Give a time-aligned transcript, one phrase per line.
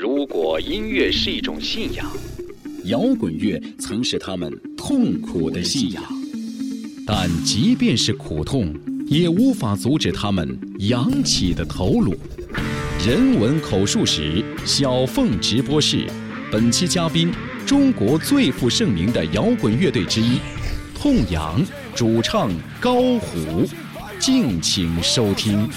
[0.00, 2.06] 如果音乐是一种信仰，
[2.84, 6.00] 摇滚乐曾是他们痛苦的信仰，
[7.04, 8.72] 但即便是苦痛，
[9.08, 12.14] 也无法阻止他们扬起的头颅。
[13.04, 16.06] 人文口述史，小凤直播室，
[16.48, 17.32] 本期嘉宾，
[17.66, 20.38] 中国最负盛名的摇滚乐队之一，
[20.94, 21.60] 痛仰
[21.96, 23.68] 主唱高虎，
[24.20, 25.68] 敬请收听。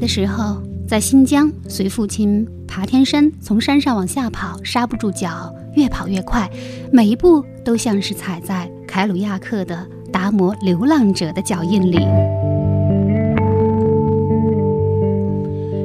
[0.00, 6.50] 的时候，在新疆随父亲爬天山，从山上往下跑，刹不住脚，越跑越快，
[6.90, 11.98] 每一步都像是踩在凯鲁亚克的《达摩流浪者》的脚印里。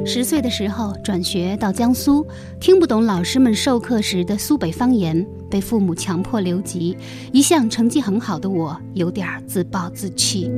[0.06, 2.26] 十岁的时候转学到江苏，
[2.58, 6.96] 听不懂老师们授课时的苏北方言，被父母强迫留级。
[7.32, 10.50] 一向成绩很好的我，有点自暴自弃。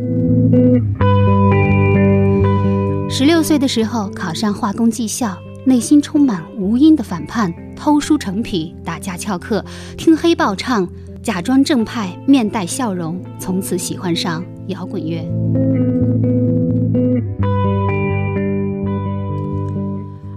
[3.19, 9.65] 十六岁的时候考上化工技校，内心充满无因的反叛，偷书成癖，打架翘课，
[9.97, 10.89] 听黑豹唱，
[11.21, 15.29] 假装正派，面带笑容，从此喜欢上摇滚乐。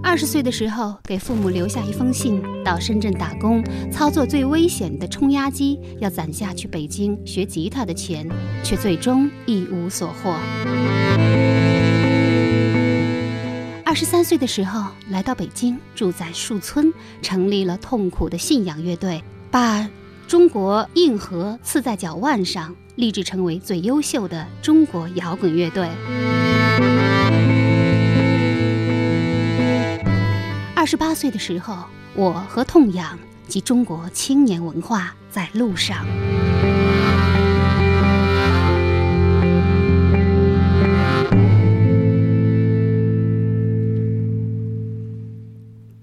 [0.02, 8.28] 二十岁的时候，给父母留下一封信，到深圳打工，操作最危险的冲压机，要攒下去北京学吉他的钱，
[8.64, 10.34] 却最终一无所获。
[13.92, 16.90] 二十三岁的时候，来到北京，住在树村，
[17.20, 19.86] 成立了痛苦的信仰乐队，把
[20.26, 25.86] 中国硬核刺在脚腕上，立志成为最优秀的中国摇滚乐队。
[30.74, 36.06] 二十八岁的时候，我和痛仰及中国青年文化在路上。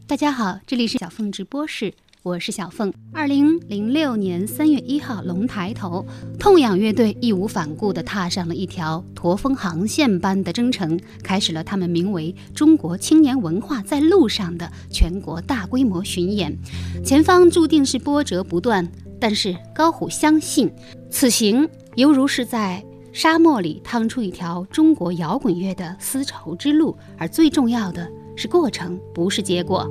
[0.10, 1.94] 大家好，这里是小凤直播室，
[2.24, 2.92] 我是小凤。
[3.14, 6.04] 二零零六年三月一号，龙抬头，
[6.40, 16.58] 痛仰乐队义无反顾地踏上了一条驼峰航线般的征程，开始了他们名为“中国青年文化在路上”的全国大规模巡演。
[17.06, 18.92] 前方注定是波折不断，
[19.22, 20.74] 但是高虎相信，
[21.12, 22.84] 此行犹如是在
[23.14, 28.12] 沙漠里趟出一条中国摇滚乐的丝绸之路，而最重要的。
[28.40, 29.86] 是过程，不是结果。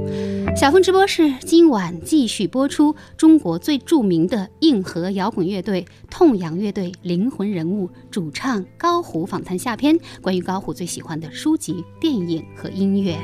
[0.56, 13.18] 小峰直播室今晚继续播出中国最著名的硬核摇滚乐队痛仰乐队灵魂人物主唱高虎访谈下篇，关于高虎最喜欢的书籍、电影和音乐。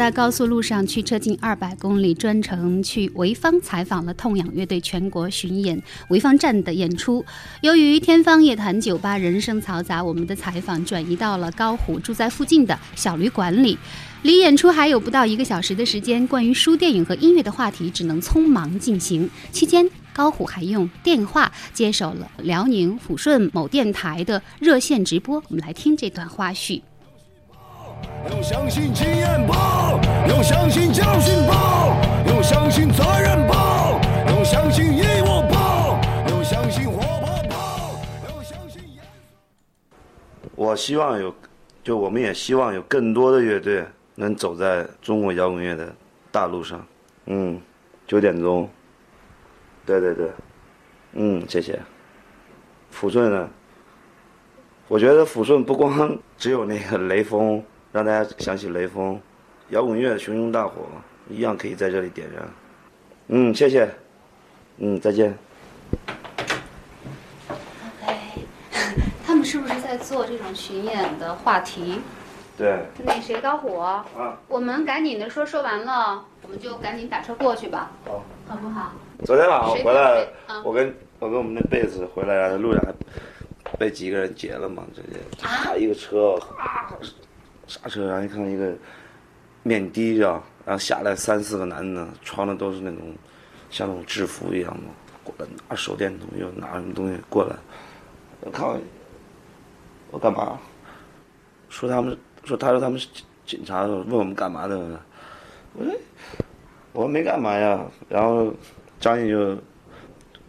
[0.00, 5.78] 在高速路上驱车近二百公里，专程去潍坊采访了痛仰乐队全国巡演
[6.08, 7.22] 潍坊站的演出。
[7.60, 13.76] 由于天方夜谭酒吧人声嘈杂，我们的采访转移到了高虎住在附近的小旅馆里。
[14.22, 19.28] 离演出还有不到一个小时的时间，关于书、电影和音乐的话题只能匆忙进行。
[19.52, 25.36] 期间，高虎还用电话接手了辽宁抚顺某电台的热线直播。
[25.50, 26.80] 我们来听这段花絮。
[28.28, 29.98] 用相信经验报，
[30.28, 33.98] 用相信教训报，用相信责任报，
[34.28, 35.98] 用相信义务报，
[36.28, 38.82] 用相信活泼报，用相信。
[40.54, 41.34] 我希望有，
[41.82, 45.90] 就我们也希望有更多的乐队能走在中国摇滚乐的
[46.30, 46.84] 大路上。
[47.26, 47.58] 嗯，
[48.06, 48.68] 九点钟。
[49.86, 50.28] 对对对，
[51.14, 51.80] 嗯，谢谢。
[52.94, 53.48] 抚顺呢？
[54.88, 57.62] 我觉得抚顺不光只有那个雷锋。
[57.92, 59.20] 让大家想起雷锋，
[59.70, 60.86] 摇滚乐熊熊大火，
[61.28, 62.48] 一样可以在这里点燃。
[63.28, 63.88] 嗯，谢谢。
[64.78, 65.36] 嗯，再见。
[67.48, 68.14] OK，
[69.26, 72.00] 他们是不是在做这种巡演的话题？
[72.56, 72.80] 对。
[73.04, 73.78] 那谁高虎？
[73.78, 74.04] 啊。
[74.46, 77.90] 我们赶紧的说，说完了，我们就赶紧打车过去吧。
[78.06, 78.22] 好。
[78.48, 78.92] 好不好？
[79.24, 82.82] 昨天晚上回来，啊、我跟我跟我们那贝斯回来的路上
[83.64, 84.82] 还被几个人劫了嘛？
[84.94, 86.94] 直接啊，一个车啊。
[87.70, 88.74] 刹车，然后一看一个
[89.62, 93.14] 面的着，然后下来三四个男的，穿的都是那种
[93.70, 94.82] 像那种制服一样的，
[95.22, 97.54] 过来拿手电筒又拿什么东西过来，
[98.40, 98.66] 我看
[100.10, 100.58] 我干嘛？
[101.68, 103.06] 说他们说他说他们是
[103.46, 104.76] 警察，问我们干嘛的？
[105.74, 105.94] 我说
[106.92, 107.80] 我没干嘛呀。
[108.08, 108.52] 然后
[108.98, 109.56] 张毅就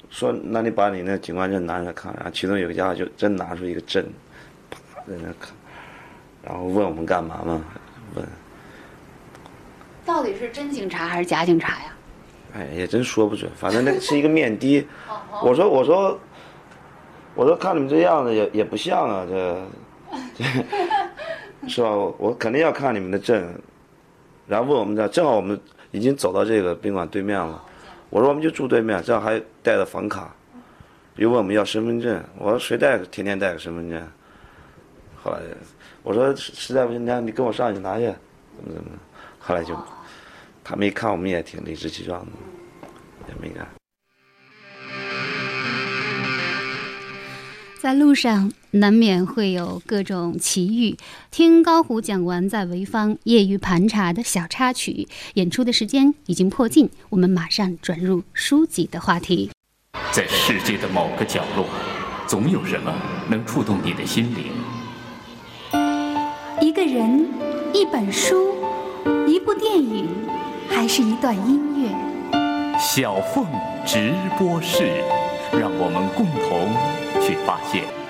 [0.09, 4.03] 说：“那你把你那警官证拿出来看。”然后其中有一家就真拿出一个证，
[4.71, 5.53] 啪在那看，
[6.43, 7.61] 然后问我们干嘛嘛？
[8.15, 8.27] 问，
[10.03, 11.93] 到底是真警察还是假警察呀？
[12.53, 13.49] 哎，也真说不准。
[13.55, 14.85] 反正那个是一个面的。
[15.43, 16.19] 我说我说
[17.35, 19.61] 我说看你们这样子也也不像啊，这
[20.35, 20.43] 这
[21.69, 21.91] 是吧？
[21.91, 23.53] 我我肯定要看你们的证。
[24.47, 25.57] 然后问我们这，正好我们
[25.91, 27.63] 已经走到这个宾馆对面了。
[28.09, 30.33] 我说我们就住对面，正好还带了房卡。
[31.15, 34.01] 又问我们要身份证，我说谁带天天带个身份证？
[35.23, 35.39] 后来
[36.03, 38.05] 我说实实在不行，那你跟我上去拿去，
[38.57, 38.89] 怎么怎么。
[39.39, 39.77] 后来就
[40.63, 42.31] 他们一看我们也挺理直气壮的，
[43.27, 43.67] 也没干。
[47.79, 50.95] 在路上难免会有各种奇遇。
[51.31, 59.49] 听高虎讲完在潍坊业余盘查的小插曲，演出的时间已经迫近，我们马上转入书籍的话题。
[60.11, 61.67] 在世界的某个角落，
[62.27, 62.93] 总有什么
[63.29, 64.60] 能触动你的心灵。
[66.93, 67.25] 人，
[67.73, 68.53] 一本书，
[69.25, 70.09] 一部电影，
[70.67, 71.89] 还是一段音乐？
[72.77, 73.45] 小凤
[73.85, 75.01] 直播室，
[75.53, 77.21] 让我们共同。
[77.21, 78.00] 去发现。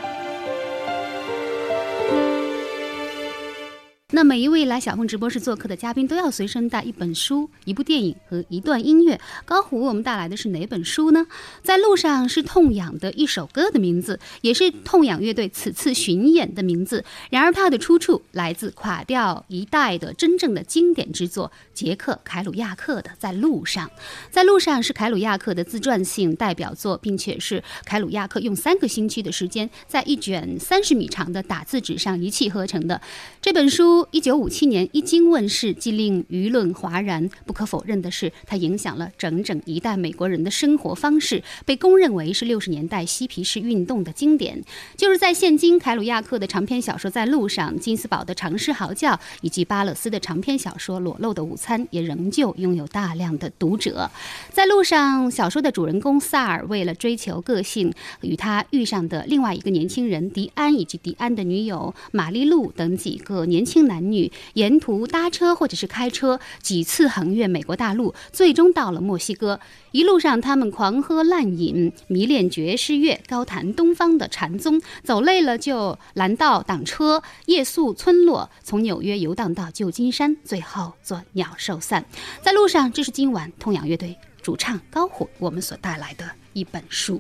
[4.14, 9.18] 那每一位来小凤直播室做客的嘉宾都要随身带一本书、一部电影和一段音乐。
[9.46, 11.26] 高虎为，我们带来的是哪本书呢？
[11.64, 17.06] 在路上是痛仰的一首歌的名字，也是痛仰乐队此次巡演的名字。
[17.30, 23.88] 然而，它的出处来自垮掉一代的真正的经典之作——杰克·凯鲁亚克的《在路上》。
[24.30, 33.02] 在路上是凯鲁亚克的自传性代表作，并且是凯鲁亚克用三个星期的时间，在一卷三十米长的打字纸上一气呵成的
[33.42, 34.01] 这本书。
[34.12, 37.30] 一九五七年一经问世，即令舆论哗然。
[37.46, 44.64] 不可否认的是，它影响了整整一代美国人的生活方式，被公认为是六十年代嬉皮士运动的经典。
[44.96, 49.12] 就是在现今，凯鲁亚克的长篇小说《在路上》，金斯堡的《长诗嚎叫》，
[49.42, 54.10] 以及巴勒斯的长篇小说《裸露的午餐》，也仍旧拥有大量的读者。
[54.52, 63.82] 在路上，小说的主人公萨尔为了追求个性，与他遇上的另外一个年轻人迪安，以及迪安的女友玛丽露等几个年轻。
[63.82, 69.60] 男男女沿途搭车或者是开车，几次横越美国大陆，最终到了墨西哥。
[69.92, 74.82] 一路上，他们狂喝滥饮，迷恋爵士乐，高谈东方的禅宗。
[75.04, 82.06] 走累了就拦道挡车，夜宿村落，从纽约游荡到旧金山，最后做鸟兽散。
[82.42, 86.24] 在路上，这是今晚痛仰乐队主唱高虎我们所带来的
[86.54, 87.20] 一本书。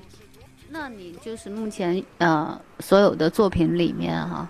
[0.70, 4.50] 那你就是目前呃所有的作品里面哈。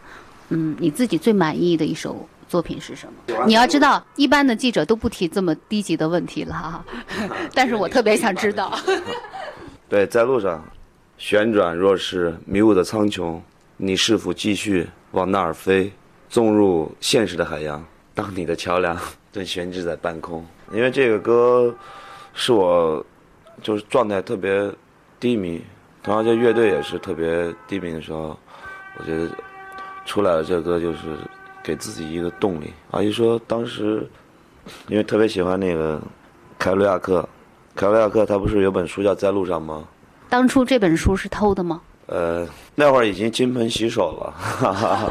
[0.51, 3.45] 嗯，你自己最满意的一首作品是什么？
[3.48, 6.86] 你要知道，一般的记者都不提这么低级的问题了哈。
[7.56, 8.77] 但是我特别想知道。
[9.88, 10.63] 对，在路上，
[11.18, 13.39] 旋转若是迷雾的苍穹，
[13.77, 15.92] 你是否继续往那儿飞？
[16.30, 17.83] 纵入现实的海洋，
[18.13, 18.97] 当你的桥梁
[19.33, 20.45] 正悬置在半空。
[20.71, 21.74] 因为这个歌，
[22.33, 23.06] 是我
[23.62, 24.71] 就是状态特别
[25.19, 25.62] 低迷，
[26.01, 28.37] 同样这乐队也是特别低迷的时候，
[28.97, 29.30] 我觉得。
[30.11, 31.15] 出来了，这歌就是
[31.63, 32.73] 给自己一个动力。
[32.89, 34.06] 阿姨说，当时
[34.89, 36.01] 因为特别喜欢那个
[36.59, 37.25] 凯鲁亚克，
[37.73, 39.85] 凯鲁亚克他不是有本书叫《在路上》吗？
[40.27, 41.81] 当初这本书是偷的吗？
[42.07, 44.33] 呃，那会儿已经金盆洗手了。
[44.37, 45.09] 哈 哈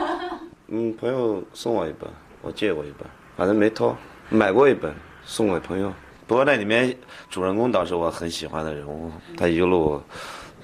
[0.69, 2.07] 嗯，朋友送我一本，
[2.43, 3.97] 我借过一本，反正没偷，
[4.29, 5.91] 买过一本送给朋友。
[6.27, 6.95] 不过那里面
[7.31, 9.99] 主人公倒是我很喜欢的人物，他一路。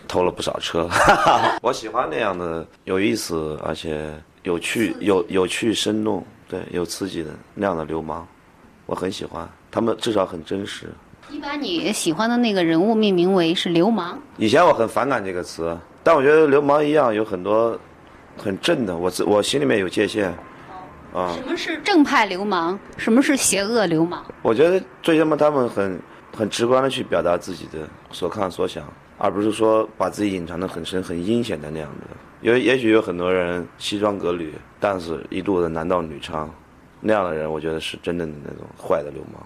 [0.06, 0.88] 偷了不少车，
[1.62, 8.26] 我喜欢那样的有意思而且有趣、有有趣、生动，对，有刺激的那样的流氓，
[8.86, 9.48] 我很喜欢。
[9.70, 10.88] 他们至少很真实。
[11.28, 14.18] 你把你喜欢的那个人物命名为是流氓。
[14.38, 17.78] 以前我很反感这个词，但我觉得流氓一样有很多
[18.36, 20.28] 很正的，我自我心里面有界限。
[21.12, 21.34] 啊。
[21.34, 22.78] 什么是正派流氓？
[22.96, 24.24] 什么是邪恶流氓？
[24.42, 26.00] 我觉得最起码他们很
[26.34, 27.80] 很直观的去表达自己的
[28.12, 28.84] 所看所想。
[29.18, 36.46] 而不是说把自己隐藏的很深、很阴险的那样的，有也许有很多人西装革履，但是一肚子男盗女娼，
[37.00, 39.42] 那样的人，我觉得是真正的那种坏的流氓。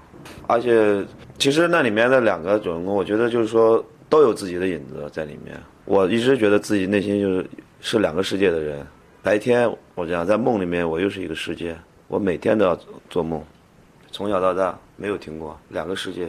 [0.46, 1.04] 而且，
[1.38, 5.58] 其实那里面的两个主人公，我觉得就是说都有自己的影子在里面。
[5.84, 7.50] 我一直觉得自己内心就是
[7.80, 8.86] 是两个世界的人。
[9.22, 11.76] 白天我这样在梦里面，我又是一个世界。
[12.08, 13.42] 我每天都要做梦，
[14.10, 16.28] 从小到大没有停过两个世界。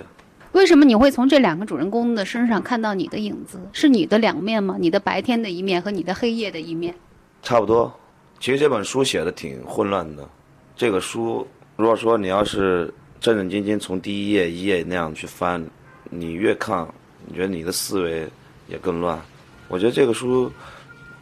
[0.53, 3.59] 为什么你会从这两个主人公的身上看到你的影子？
[3.71, 4.75] 是你的两面吗？
[4.79, 6.93] 你的白天的一面和你的黑夜的一面？
[7.41, 7.91] 差不多。
[8.39, 10.27] 其实这本书写的挺混乱的。
[10.75, 15.63] 这个书，如果说你要是正正经经从第一页一页那样去翻，
[16.09, 16.87] 你越看，
[17.25, 18.27] 你觉得你的思维
[18.67, 19.19] 也更乱。
[19.67, 20.51] 我觉得这个书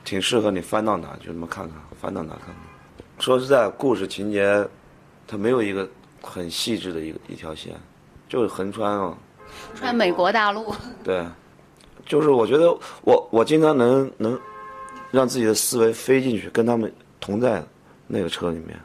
[0.04, 2.56] 挺适合你翻到哪就那么看看，翻到哪看看。
[3.20, 4.66] 说实在，故事情节
[5.28, 5.88] 它没有一个
[6.22, 7.74] 很细致的一个一条线，
[8.30, 9.18] 就是横穿啊。
[9.76, 10.74] 穿美国大陆。
[11.04, 11.26] 对，
[12.06, 14.40] 就是我觉得我我经常能能
[15.12, 17.62] 让自己的思维飞进去，跟他们同在
[18.08, 18.80] 那个车里面。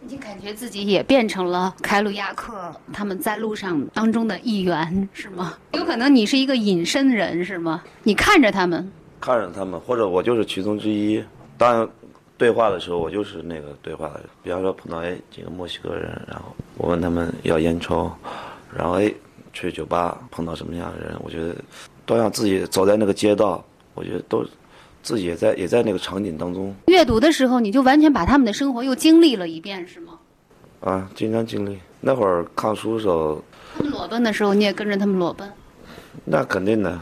[0.00, 5.54] 你感觉自己也变成了凯鲁亚克他们在路上当中的一员，是吗？
[5.72, 7.82] 有可能你是一个隐身人，是吗？
[8.04, 8.90] 你看着他们，
[9.20, 11.22] 看着他们，或者我就是其中之一。
[11.58, 11.88] 当然，
[12.38, 14.24] 对话的时候我就是那个对话的人。
[14.42, 18.10] 比方说碰到哎几个墨西哥人，然后我问他们要烟抽，
[18.76, 19.12] 然后哎
[19.52, 21.54] 去酒吧碰到什么样的人，我觉得
[22.06, 24.44] 都让自己走在那个街道，我觉得都
[25.02, 26.74] 自己也在也在那个场景当中。
[26.86, 30.18] 阅读的时候，你就完全把他们的生活又经历了一遍，是吗？
[30.80, 31.78] 啊，经常经历。
[32.00, 33.42] 那会儿看书的时候，
[33.76, 35.50] 他们裸奔的时候，你也跟着他们裸奔。
[36.24, 37.00] 那肯定的，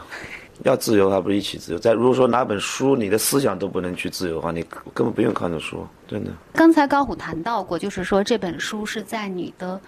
[0.63, 1.77] 要自由还不是一起自由。
[1.77, 6.31] 在如果说拿本书，你的思想都不能去自由的话，你根本不用看这书，真的。
[6.53, 9.79] 刚才高虎谈到过，就是说这本书是在你的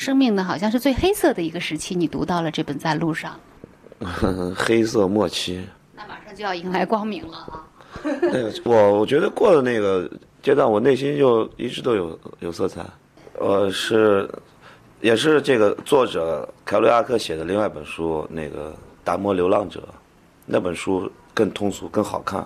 [0.00, 3.38] 生命的好像是最黑色的一个时期，你读到了这本《在路上》。
[4.56, 5.62] 黑色末期。
[5.94, 7.68] 那马上就要迎来光明了啊！
[8.02, 10.10] 那个我我觉得过了那个
[10.42, 12.82] 阶段，我内心就一直都有有色彩。
[13.38, 14.26] 呃，是，
[15.02, 18.70] 也是这个作者凯鲁亚克写的另外一本书，那个
[19.04, 19.80] 《达摩流浪者》，
[20.46, 22.42] 那本书更通俗、更好看，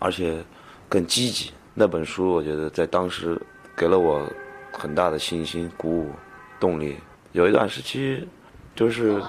[0.00, 0.44] 而且
[0.88, 1.52] 更积极。
[1.72, 3.40] 那本书我觉得在当时
[3.76, 4.28] 给了我
[4.72, 6.10] 很大的信心、鼓舞、
[6.58, 6.96] 动力。
[7.32, 8.26] 有一段时期，
[8.74, 9.22] 就是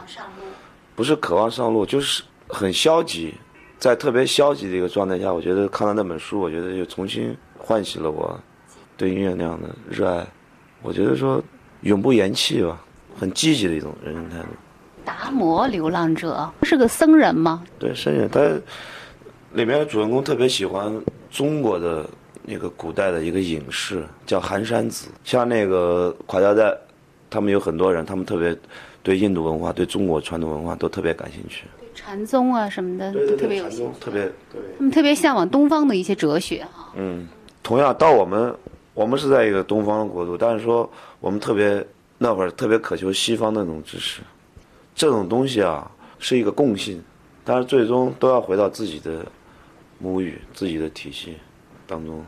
[0.96, 3.34] 不是渴望上路，就是很消极，
[3.78, 8.40] 在特别消极的一个状态下，我觉得看了那本书，我觉得又重新唤起了我
[8.96, 10.26] 对音乐那样的热爱。
[10.82, 11.44] 我觉得说
[11.82, 12.80] 永不言弃吧，
[13.20, 14.48] 很积极的一种人生态度。
[15.04, 17.64] 达摩流浪者是个僧人吗？
[17.80, 18.30] 对，僧人。
[18.30, 18.42] 他
[19.54, 20.94] 里面的主人公特别喜欢
[21.32, 22.08] 中国的
[22.44, 25.08] 那个古代的一个隐士，叫寒山子。
[25.24, 26.78] 像那个垮掉在，
[27.30, 28.56] 他们有很多人，他们特别
[29.04, 31.66] 对印度文化、对中国传统文化都特别感兴趣。
[31.80, 34.00] 对禅宗啊什么的，对对对，特别有兴趣。
[34.00, 34.62] 特别对。
[34.78, 36.92] 他们特别向往东方的一些哲学哈。
[36.96, 37.28] 嗯，
[37.62, 38.56] 同样到我们。
[38.94, 41.86] 我们是在一个东方的国度，但是说我们特别
[42.18, 44.22] 那会儿特别渴求西方的那种知识，
[44.96, 47.00] 这种东西啊是一个共性，
[47.46, 49.24] 但是最终都要回到自己的
[50.00, 51.38] 母语、自己的体系
[51.86, 52.26] 当中。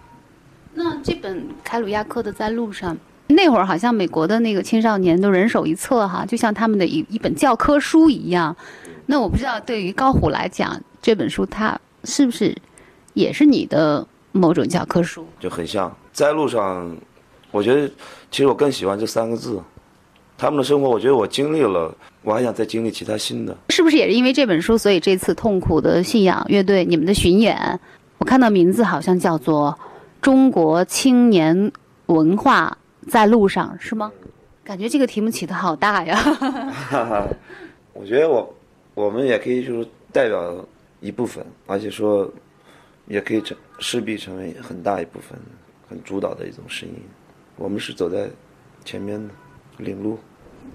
[0.71, 2.93] 那这本凯鲁亚克的《在路上》，
[3.29, 8.55] 那会儿好像美国的那个青少年都人手一册哈，就像他们的一一本教科书一样。
[9.05, 12.55] 那我不知道对于高虎来讲，这本书它是不是
[13.13, 15.25] 也是你的某种教科书？
[15.39, 15.95] 就很像。
[16.11, 16.95] 在路上，
[17.51, 17.87] 我觉得
[18.29, 19.61] 其实我更喜欢这三个字。
[20.37, 21.93] 他们的生活，我觉得我经历了，
[22.23, 23.55] 我还想再经历其他新的。
[23.69, 27.79] 是不是也是因为这本书，所以这次痛苦的信仰乐队你们的巡演，
[28.17, 29.77] 我看到名字好像叫做
[30.21, 31.71] 《中国青年
[32.05, 32.77] 文化
[33.07, 34.11] 在路上》，是吗？
[34.63, 36.19] 感觉这个题目起的好大呀。
[37.93, 38.55] 我觉得我
[38.93, 40.65] 我们也可以就是代表
[40.99, 42.31] 一部分，而且说
[43.07, 45.37] 也可以成势必成为很大一部分。
[45.89, 46.95] 很主导的一种声音，
[47.55, 48.29] 我们是走在
[48.85, 49.33] 前面的
[49.77, 50.19] 领路。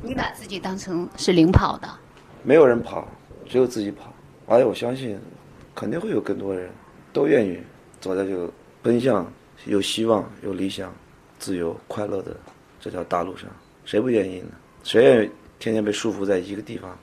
[0.02, 1.88] 你把自己当成是领跑的？
[2.42, 3.06] 没有人跑，
[3.46, 4.12] 只有自己跑。
[4.48, 5.16] 而且我相信，
[5.72, 6.68] 肯定会有更多人
[7.12, 7.56] 都愿意
[8.00, 8.50] 走在这个
[8.82, 9.24] 奔向
[9.66, 10.92] 有希望、有理想、
[11.44, 12.34] 自由、快乐的
[12.80, 13.50] 这条大路上。
[13.84, 14.48] 谁不愿意呢？
[14.82, 16.98] 谁愿意天天被束缚在一个地方？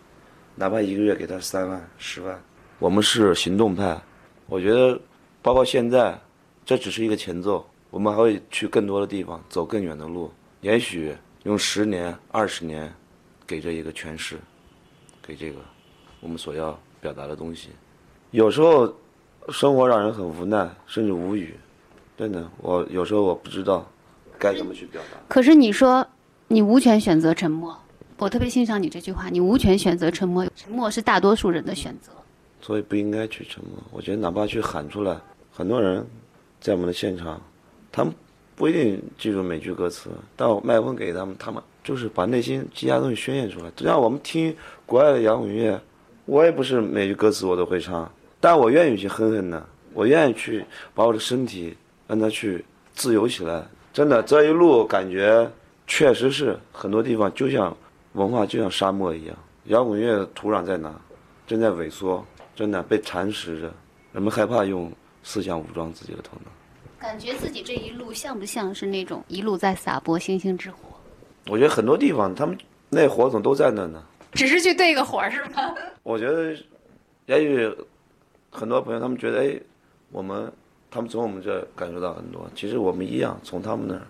[0.56, 2.42] 哪怕一个月给他三万、十万。
[2.80, 4.02] 我们是行动派，
[4.48, 5.00] 我觉得，
[5.44, 6.20] 包括现在，
[6.66, 7.64] 这只是一个前奏。
[7.92, 10.32] 我们还会去更多的地方，走更远的路。
[10.62, 12.92] 也许用十年、二十年，
[13.46, 14.40] 给这一个诠释，
[15.22, 15.60] 给这个
[16.20, 17.70] 我们所要表达的东西。
[18.32, 18.92] 有时候，
[19.50, 21.56] 生活让人很无奈，甚至无语。
[22.18, 23.88] 真的，我有时候我不知道
[24.42, 25.20] 该怎么去表达。
[25.28, 26.06] 可是你说，
[26.48, 27.78] 你无权选择沉默。
[28.18, 32.12] 我特别欣赏你这句话，你无权选择沉默，沉默是大多数人的选择。
[32.60, 33.72] 所以不应该去沉默。
[33.92, 35.16] 我觉得哪怕去喊出来，
[35.52, 36.06] 很多人
[36.60, 37.40] 在我们的现场。
[37.92, 38.14] 他们
[38.56, 43.72] 不一定记住每句歌词，但我麦克风给他们，他们就是把内心积压东西宣泄出来。
[43.76, 44.56] 就像我们听
[44.86, 45.82] 国外的摇滚乐，
[46.26, 51.76] 我也不是每句歌词我都会唱，但我愿意去哼哼的，我愿意去把我的身体
[52.08, 53.66] 让它去自由起来。
[53.94, 55.50] 真的，这一路感觉
[55.88, 57.76] 确实是很多地方就像
[58.14, 60.94] 文化就像沙漠一样，摇滚乐的土壤在哪？
[61.48, 63.72] 正在萎缩，真的被蚕食着。
[64.14, 64.92] 人们害怕用
[65.24, 66.52] 思想武装自己的头脑。
[67.00, 70.78] 感觉自己这一路像不像是那种一路在撒播星星之火？
[71.48, 72.58] 我觉得很多地方他们
[72.90, 74.04] 那火种都在那呢。
[74.34, 75.76] 只是去对个火是吗？
[76.04, 76.56] 我觉得，
[77.26, 77.70] 也许
[78.50, 79.60] 很多朋友他们觉得，哎，
[80.12, 80.52] 我们
[80.92, 84.02] 他们从我们这感受到很多，其实我们一样从他们那儿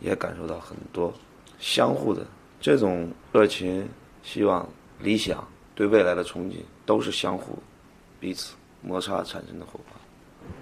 [0.00, 1.14] 也感受到很多，
[1.60, 2.26] 相互的
[2.60, 3.88] 这种热情、
[4.24, 4.68] 希望、
[5.00, 7.56] 理想、对未来的憧憬，都是相互
[8.18, 9.96] 彼此摩擦产生的火花。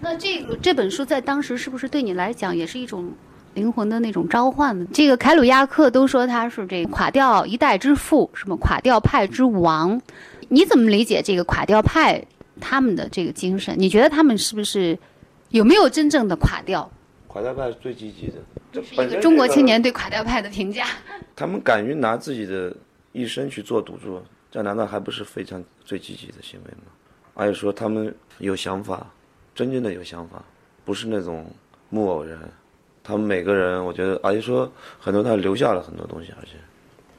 [0.00, 3.10] 那这个这本书在当时是不是对你来讲也是一种
[3.54, 4.86] 灵魂的那种召唤呢？
[4.92, 9.98] 这个凯鲁亚克都说他是这垮掉一代之父，什么垮掉派之王，
[10.50, 12.22] 你怎么理解这个垮掉派
[12.60, 13.74] 他们的这个精神？
[13.78, 14.98] 你觉得他们是不是
[15.54, 16.90] 有没有真正的垮掉？
[17.28, 18.34] 垮掉派是最积极的，
[18.72, 20.84] 这一本身个中国青年对垮掉派的评价。
[21.36, 22.74] 他们敢于拿自己的
[23.12, 24.20] 一生去做赌注，
[24.50, 26.90] 这难道还不是非常最积极的行为吗？
[27.34, 29.06] 而且说他们有想法，
[29.54, 30.42] 真正的有想法，
[30.84, 31.46] 不是那种
[31.88, 32.36] 木偶人。
[33.04, 34.68] 他们每个人，我觉得，而且说
[34.98, 36.54] 很多他留下了很多东西，而且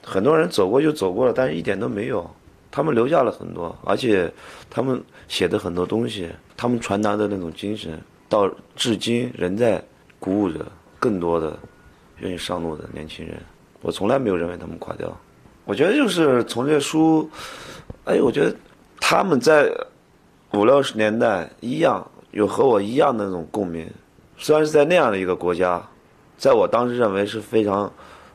[0.03, 2.29] 很多人走过就走过了，但是一点都没有。
[2.69, 4.29] 他们留下了很多，而且
[4.69, 7.97] 他们写的很多东西，他们传达的那种精神，
[8.27, 9.83] 到至今仍在
[10.19, 10.65] 鼓舞着
[10.99, 11.57] 更多的
[12.19, 13.37] 愿意上路的年轻人。
[13.81, 15.15] 我从来没有认为他们垮掉。
[15.65, 17.29] 我觉得就是从这书，
[18.05, 18.55] 哎，我觉得
[18.99, 19.71] 他们在
[20.53, 23.89] 五六十年代一样有和我一样的那种共鸣。
[24.37, 25.81] 虽然是在那样的一个国家，
[26.37, 27.91] 在我当时认为是非常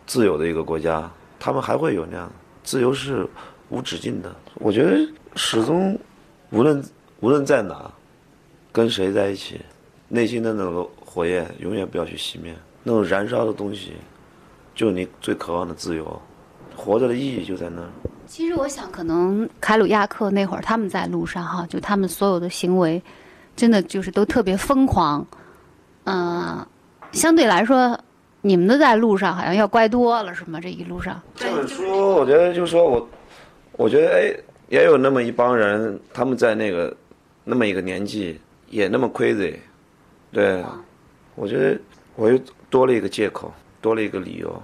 [0.06, 2.30] 自由的一个国家，他们还会有那样
[2.62, 3.26] 自由是
[3.68, 4.34] 无止境的。
[4.54, 4.96] 我觉得
[5.36, 5.98] 始终
[6.50, 6.82] 无论
[7.20, 7.90] 无论在哪，
[8.72, 9.60] 跟谁在一起，
[10.10, 12.54] 内心的那个火焰永远不要去熄灭。
[12.82, 13.92] 那种燃烧的东西，
[14.74, 16.20] 就是你最渴望的自由。
[16.76, 17.88] 活着的意义就在那儿。
[18.26, 23.02] 其实我想，可能凯鲁亚克那会儿他们在路上哈，就他们所有的行为，
[23.54, 25.26] 真的就是都特别疯狂。
[26.04, 26.66] 嗯、
[27.12, 27.98] 相对来说，
[28.40, 30.58] 你们的在路上好像要乖多了，是吗？
[30.58, 33.08] 这一路上，这本书，我觉得就是说我，
[33.72, 34.34] 我觉得哎，
[34.70, 36.96] 也有那么一帮人，他们在那个
[37.44, 39.56] 那么一个年纪也那么 crazy，
[40.32, 40.64] 对，
[41.34, 41.78] 我觉得
[42.14, 42.38] 我又
[42.68, 44.62] 多了一个借口，多了一个理由，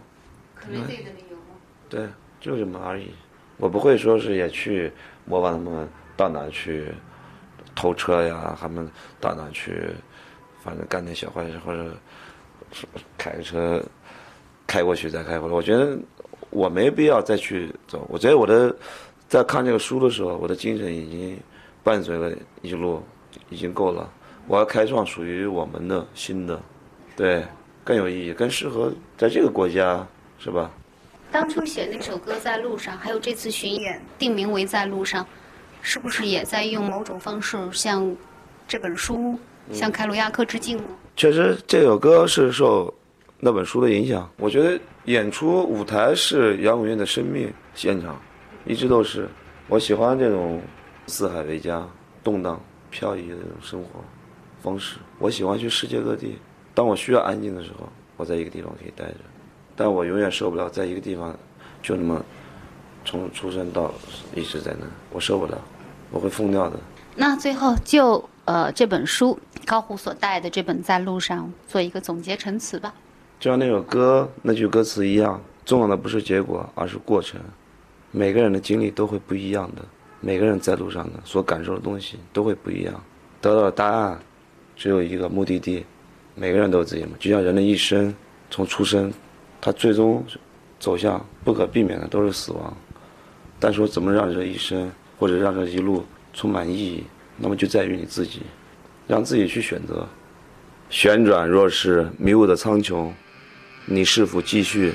[0.55, 1.57] 可能这个理由吗？
[1.88, 2.07] 对，
[2.40, 3.11] 就这么而已。
[3.57, 4.92] 我不会说是也去
[5.24, 6.92] 模仿他们到哪去
[7.74, 8.88] 偷车呀，他们
[9.20, 9.90] 到哪去，
[10.62, 11.90] 反正干点小坏事或者
[13.18, 13.83] 开个车
[14.66, 15.55] 开过去再开回来。
[15.55, 15.98] 我觉得
[16.50, 18.07] 我没必要再去走。
[18.09, 18.74] 我觉得我的
[19.26, 21.40] 在看这个书的时候，我的精神已经
[21.83, 22.31] 伴随了
[22.62, 23.02] 一路，
[23.48, 24.12] 已经够了。
[24.49, 26.61] 我要开创属于我们的新的，
[27.17, 27.45] 对，
[27.83, 30.07] 更有意义，更适合在这个国家，
[30.39, 30.71] 是吧？
[31.33, 35.25] 当初写那首歌《在路上》，还有这次巡演定名为《在路上》，
[35.83, 38.15] 是不是也在用某种方式向
[38.69, 39.37] 这本书、
[39.73, 40.85] 向凯鲁亚克致敬呢？
[41.17, 42.93] 确实，这首歌是受
[43.41, 44.31] 那本书的影响。
[44.39, 48.21] 我觉得演出舞台是摇滚乐的生命现场，
[48.65, 49.29] 一直都是。
[49.69, 50.63] 我喜欢这种
[51.09, 51.85] 四海为家、
[52.23, 54.01] 动荡飘移的这种生活
[54.66, 54.96] 方式。
[55.20, 56.37] 我喜欢去世界各地。
[56.74, 59.18] 当我需要安静的时候，我在一个地方可以待着，
[59.76, 61.33] 但我永远受不了在一个地方
[61.81, 62.20] 就那么
[63.05, 63.94] 从出生到
[64.35, 65.57] 一直在那，我受不了，
[66.11, 66.76] 我会疯掉的。
[67.14, 72.92] 那最后就呃这本书高虎所带的这本《在路上》做一个总结陈词吧。
[73.38, 77.40] 就像那首歌那句歌词一样，重要的不是结果，而是过程。
[78.11, 79.83] 每个人的经历都会不一样的，
[80.20, 83.02] 每个人在路上的所感受的东西都会不一样，
[83.40, 84.18] 得到的答案
[84.77, 85.85] 只有一个目的地。
[86.35, 88.15] 每个人都有自己嘛，就像人的一生，
[88.51, 89.11] 从出生，
[89.61, 90.23] 他最终
[90.79, 92.77] 走向不可避免的都是死亡。
[93.59, 97.05] 但说怎么让这一生或者让这一路充满意义，
[97.39, 98.43] 那么就在于你自己，
[99.07, 100.07] 让自己去选择。
[100.91, 103.11] 旋转若是迷雾的苍穹，
[103.87, 104.93] 你是否继续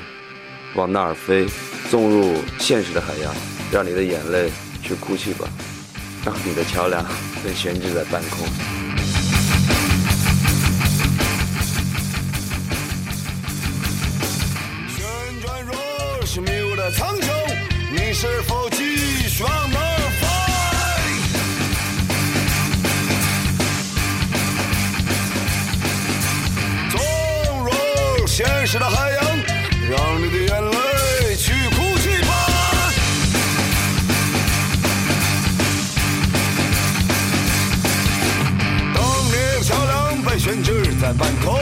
[0.76, 1.48] 往那儿飞？
[1.90, 3.36] 纵入现实的海洋，
[3.70, 4.50] 让你的眼泪
[4.82, 5.46] 去哭泣吧，
[6.24, 7.04] 让你的桥梁
[7.44, 8.91] 被悬置在半空。
[18.22, 19.84] 是否继续往哪儿
[20.22, 20.28] 飞？
[26.92, 27.02] 纵
[27.66, 27.74] 容
[28.28, 29.20] 现实的海洋，
[29.90, 32.30] 让你的眼泪去哭泣吧。
[38.94, 41.60] 当你的桥梁被悬置在半空，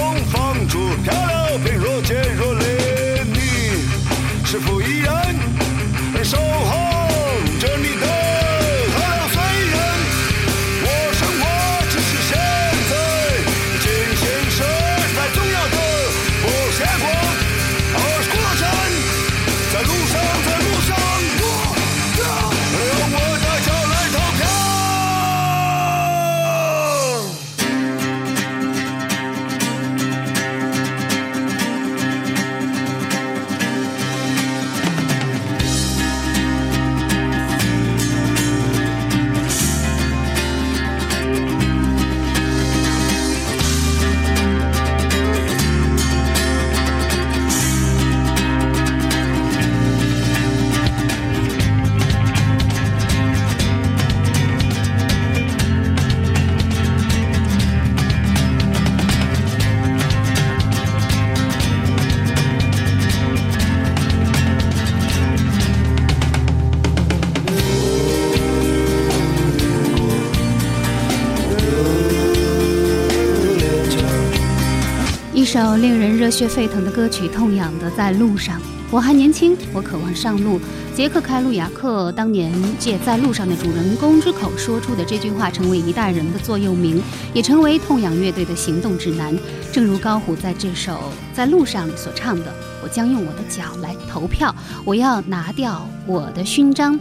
[75.52, 78.60] 首令人热血沸腾的歌曲《痛痒的在路上》。
[78.92, 80.62] 我还年轻，我渴望上路。
[80.94, 87.02] 杰克·凯路亚克当年借《在路上》的主人公之口说出的这句话，成为一代人的座右铭，
[87.34, 89.36] 也成为痛痒乐队的行动指南。
[89.72, 90.94] 正如高虎在这首
[91.36, 94.54] 《在路上》里所唱的：“我将用我的脚来投票，
[94.86, 97.00] 我要拿掉我的勋章。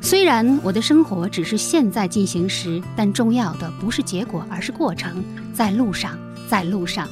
[0.00, 5.20] 虽然我的生活只是现在进行时，但重要的不是结果，而是过程。
[5.52, 6.16] 在路上，
[6.48, 7.08] 在路上。”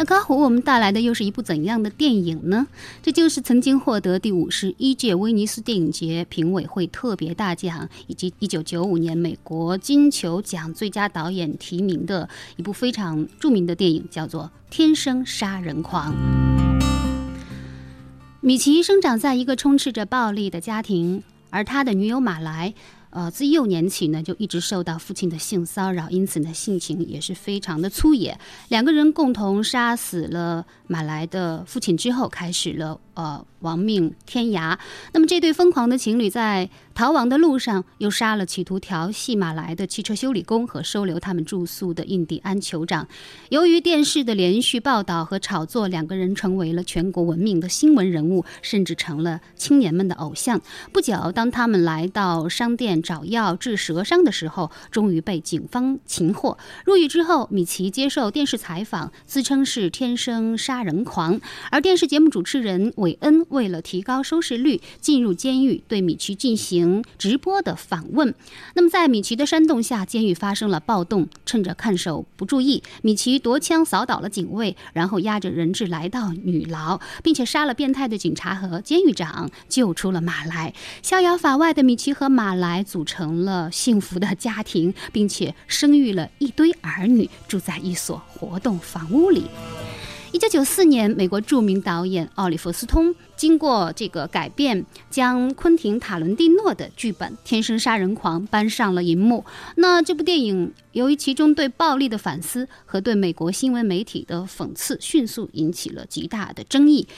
[0.00, 2.66] 那高虎，我们带来的又是一部怎样的电影呢？
[3.02, 16.14] 这就是曾经获得第五十一届威尼斯电影节评委会特别大奖，以及一九九五年美国金球奖最佳导演提名的一部非常著名的电影，叫做《天生杀人狂》。
[18.40, 22.72] 米奇生长在一个充斥着暴力的家庭，而他的女友马来。
[23.10, 28.38] 呃，自幼年起呢，就一直受到父亲的性骚扰，因此呢，性情也是非常的粗野。
[28.68, 34.78] 两个人共同杀死了马来的父亲之后，开始了呃亡命天涯。
[35.12, 36.70] 那么，这对疯狂的情侣在。
[36.92, 43.08] 逃亡的路上，又杀了企图调戏马来的汽车修理工和收留他们住宿的印第安酋长。
[43.48, 50.60] 由于电视的连续报道和炒作，两个人成为了全国闻名的新闻人物，甚至成了青年们的偶像。
[50.92, 56.58] 不久，当他们来到商店找药治蛇伤的时候，终于被警方擒获。
[56.84, 61.40] 入狱之后，米奇接受电视采访，自称是天生杀人狂。
[61.70, 67.02] 而电视节目主持人韦恩为了提高收视率，进入监狱对米奇进行。
[67.18, 68.34] 直播的访问，
[68.74, 71.26] 那么在米奇的煽动下，监狱发生了暴动。
[71.44, 80.74] 趁着看守不注意，米奇夺枪扫倒了警卫，然后押着人质来到女牢，并且杀了变态的警察和监狱长，救出了马来。
[81.02, 89.44] 逍遥法外的米奇和马来组成了幸福的家庭，并且生育了一堆儿女，住在一所活动房屋里。
[90.32, 99.44] 一九九四年，美国著名导演奥利弗·斯通经过这个改变，将昆汀·塔伦蒂诺的剧本《天生杀人狂》搬上了银幕。
[99.74, 107.08] 那这部电影由于其中对暴力的反思和对美国新闻媒体的讽刺，迅速引起了极大的争议。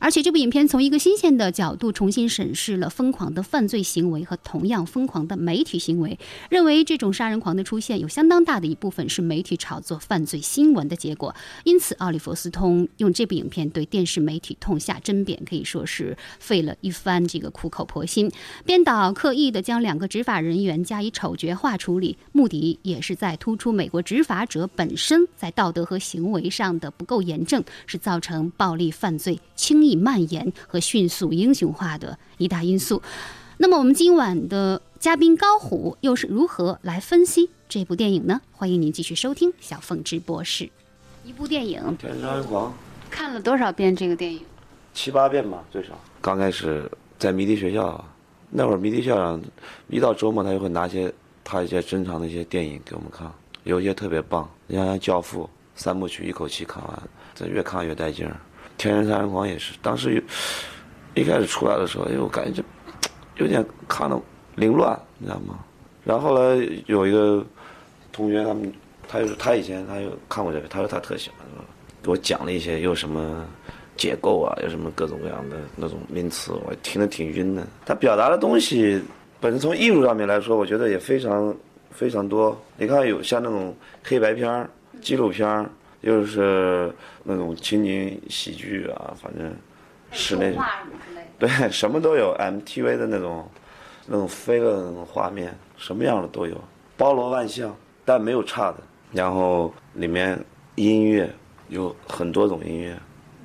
[0.00, 11.34] 而且这部影片从一个新鲜的角度重新审视了疯狂的犯罪行为和同样疯狂的媒体行为，认为这种杀人狂的出现有相当大的一部分是媒体炒作犯罪新闻的结果。
[11.64, 18.32] 因此，奥利弗斯通用这部影片对电视媒体痛下针砭，可以说是费了一番这个苦口婆心。
[18.64, 29.89] 编导刻意的将两个执法人员加以丑角化处理，目的也是在突出美国执法者本身在道德和行为上的不够严正，是造成暴力犯罪轻易。
[29.96, 33.02] 蔓延和迅速英雄化的一大因素。
[33.58, 38.40] 那么，我们今晚的嘉宾高虎又是如何来分析这部电影呢？
[38.52, 40.70] 欢迎您继续收听小凤直播室。
[41.24, 42.70] 一部电影《天生杀人狂》，
[43.10, 44.40] 看了多少遍这个电影？
[44.94, 45.90] 七八遍吧，最少。
[46.22, 48.02] 刚开始在迷笛学校，
[48.48, 49.42] 那会儿迷笛校长
[49.88, 51.12] 一到周末，他就会拿些
[51.44, 53.30] 他一些珍藏的一些电影给我们看，
[53.64, 55.44] 有一些特别棒，你像《教父》
[55.76, 57.02] 三部曲一口气看完，
[57.34, 58.40] 这越看越带劲儿。
[58.80, 60.22] 天生杀人狂也是，当时有
[61.14, 62.64] 一开始出来的时候，哎，我感觉就
[63.44, 64.18] 有点看的
[64.54, 65.58] 凌乱，你知道吗？
[66.02, 67.44] 然后后来有一个
[68.10, 68.72] 同学，他们
[69.06, 71.46] 他就是他以前他有看过这个，他说他特喜欢，
[72.02, 73.44] 给我讲了一些有什么
[73.98, 77.66] 结构啊，有什么各种各样的那种名词，我听得挺晕的。
[77.84, 78.98] 他表达的东西
[79.40, 81.54] 本身从艺术上面来说，我觉得也非常
[81.90, 82.58] 非常多。
[82.78, 84.70] 你看有像那种黑白片儿、
[85.02, 85.68] 纪录片儿。
[86.02, 86.92] 就是
[87.24, 89.54] 那种情景喜剧啊，反正
[90.10, 90.56] 室内
[91.38, 93.48] 对 什么都有，MTV 的那种
[94.06, 96.56] 那种飞的那种画面，什么样的都有，
[96.96, 98.78] 包罗万象，但没有差的。
[99.12, 100.38] 然后里面
[100.76, 101.28] 音乐
[101.68, 102.96] 有很多种音乐，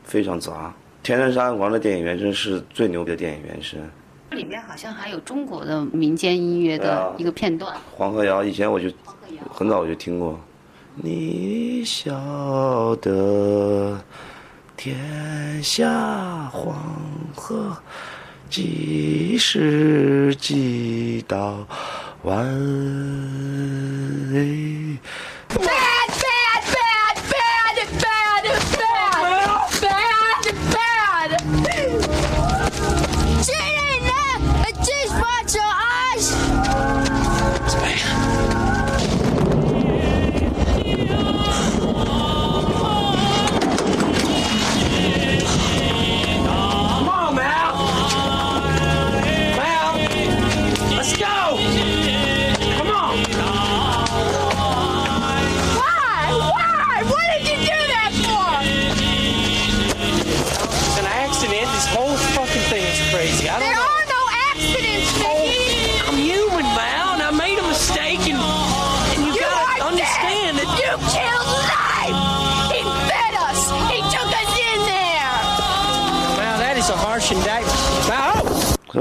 [0.04, 0.74] 非常杂。
[1.08, 3.80] 《天山杀人狂》的电影原声是最牛逼的电影原声。
[4.32, 7.76] 里面好像还有中国的民间音乐的一个片段。
[7.96, 8.89] 黄河谣以前我就
[9.50, 10.39] 很早我就听过。
[10.98, 14.00] 你晓得，
[14.78, 16.74] 天下黄
[17.36, 17.78] 河
[18.50, 21.68] 几十几道
[22.24, 22.46] 弯？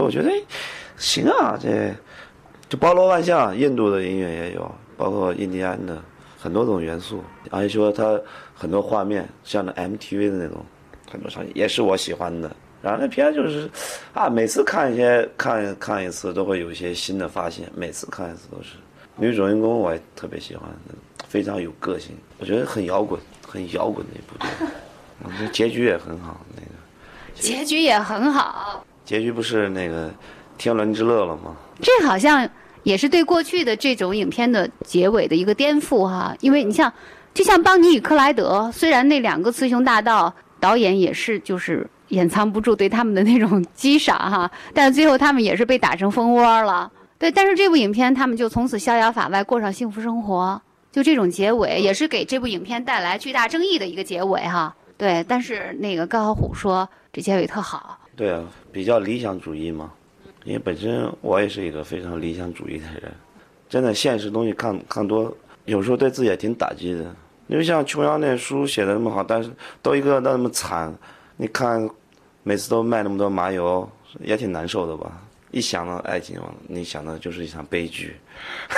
[0.05, 0.35] 我觉得，哎
[0.97, 1.93] 行啊，这
[2.69, 6.01] 就包罗万象，印度的音乐也有，包括印第安的
[6.39, 8.21] 很多种元素，而且说它
[8.55, 10.65] 很多画面，像那 MTV 的那种
[11.11, 12.55] 很多场景也是我喜欢的。
[12.83, 13.69] 然后那片就是，
[14.13, 18.77] 啊，每次看一些看看一次都会有一些新的发现，每次看一次都是。
[19.17, 20.69] 女主人公我也特别喜欢，
[21.27, 25.49] 非常有个性，我觉得很摇滚，很摇滚的一部电影。
[25.51, 26.69] 结局也很好，那个
[27.35, 28.85] 结局也很好。
[29.05, 30.11] 结局不是那个
[30.57, 31.55] 天伦之乐了吗？
[31.81, 32.49] 这好像
[32.83, 36.93] 也是对过去的这种影片的结尾的一个颠覆哈，因为你像，
[37.33, 46.91] 就像邦尼与克莱德，虽然那两个雌雄大盗导演也是就是掩藏不住对他们的那种激赏哈，但最后他们也是被打成蜂窝了。
[47.19, 50.61] 对，但是这部影片他们就从此逍遥法外，过上幸福生活，
[50.93, 54.75] 就这种结尾也是给这部影片带来巨大争议的一个结尾哈。
[54.97, 59.93] 对，但是那个高晓虎说这结尾特好，对啊，比较理想主义嘛，
[60.45, 63.13] 因为本身我也是一个非常理想主义的人，
[63.69, 67.05] 真的现实东西看看多，有时候对自己也挺打击的。
[67.49, 69.51] 因为像琼瑶那书写的那么好，但是
[69.83, 70.95] 都一个那么惨，
[71.37, 71.91] 你看
[72.43, 73.87] 每次都卖那么多麻油，
[74.21, 75.21] 也挺难受的吧？
[75.55, 78.17] 一想到爱情，你想到就是一场悲剧。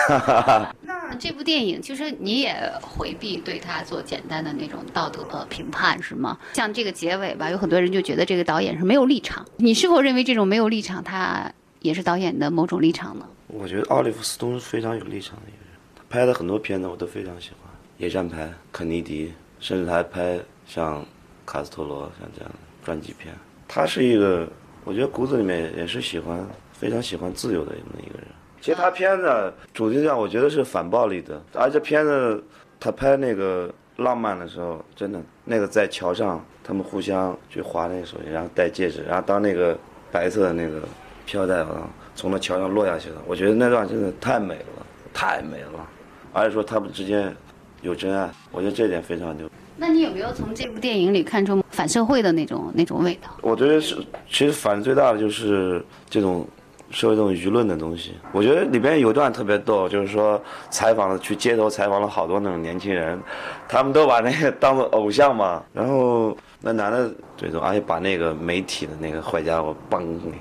[0.83, 6.39] 那这部电影其实你也回避对他做简单的那种道德评判是吗？
[6.53, 9.43] 像这个结尾吧，有很多人就觉得这个导演是没有立场。
[9.57, 13.27] 你是否认为这种没有立场，他也是导演的某种立场呢？
[13.47, 19.29] 我觉得奥利弗·斯通是非常有立场的一个人，他拍的很多片子我都非常喜欢，《野战排》、《肯尼迪》，
[19.61, 21.03] 甚至他还拍像
[21.47, 23.35] 卡斯特罗像这样的传记片。
[23.67, 24.47] 他是一个，
[24.85, 26.47] 我觉得骨子里面也是喜欢，
[26.79, 28.29] 非常喜欢自由的那么一个人。
[28.61, 32.43] 其实他片子主题上，我觉得是反暴力的，而且片子
[32.81, 39.79] 他拍那个浪漫的时候，真的那个在桥上，他们互相去划那个手机，然后戴戒指，然后当那个
[40.11, 40.83] 白色的那个
[41.25, 45.89] 飘带啊从那桥上落下去了，我觉得那段真的太美了，太美了，
[46.33, 47.35] 而且说他们之间
[47.83, 49.49] 有真爱，我觉得这点非常牛。
[49.77, 53.31] 那你有没有从这部电影里看出反社会的那种那种味道？
[53.43, 53.95] 我觉得是，
[54.29, 56.49] 其实反最大的就是这种
[56.97, 58.15] 社会这种舆论的东西。
[58.33, 63.21] 我觉得里边有段特别逗，就是说采访了去街头采访了好多那种年轻人，
[63.69, 65.63] 他们都把那个当做偶像嘛。
[65.75, 70.33] 然后那男的最终而且把那个媒体的那个坏家伙嘣给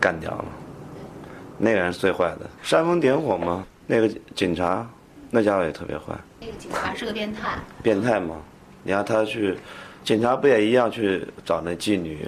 [0.00, 0.44] 干掉了，
[1.58, 3.62] 那个人是最坏的，煽风点火嘛。
[3.86, 4.88] 那个警察，
[5.30, 6.14] 那家伙也特别坏。
[6.40, 7.58] 那个警察是个变态。
[7.82, 8.36] 变态嘛。
[8.82, 9.54] 你看他去，
[10.02, 12.26] 警察不也一样去找那妓女，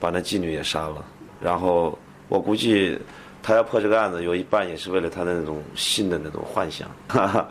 [0.00, 1.04] 把那妓女也杀了。
[1.40, 1.96] 然后
[2.32, 2.98] 我估计
[3.42, 6.90] 他要破这个案子，有一半也是为了他的那种性的那种幻想。
[7.06, 7.46] 哈哈，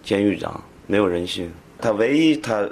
[0.00, 2.64] 监狱长没有人性，他唯一他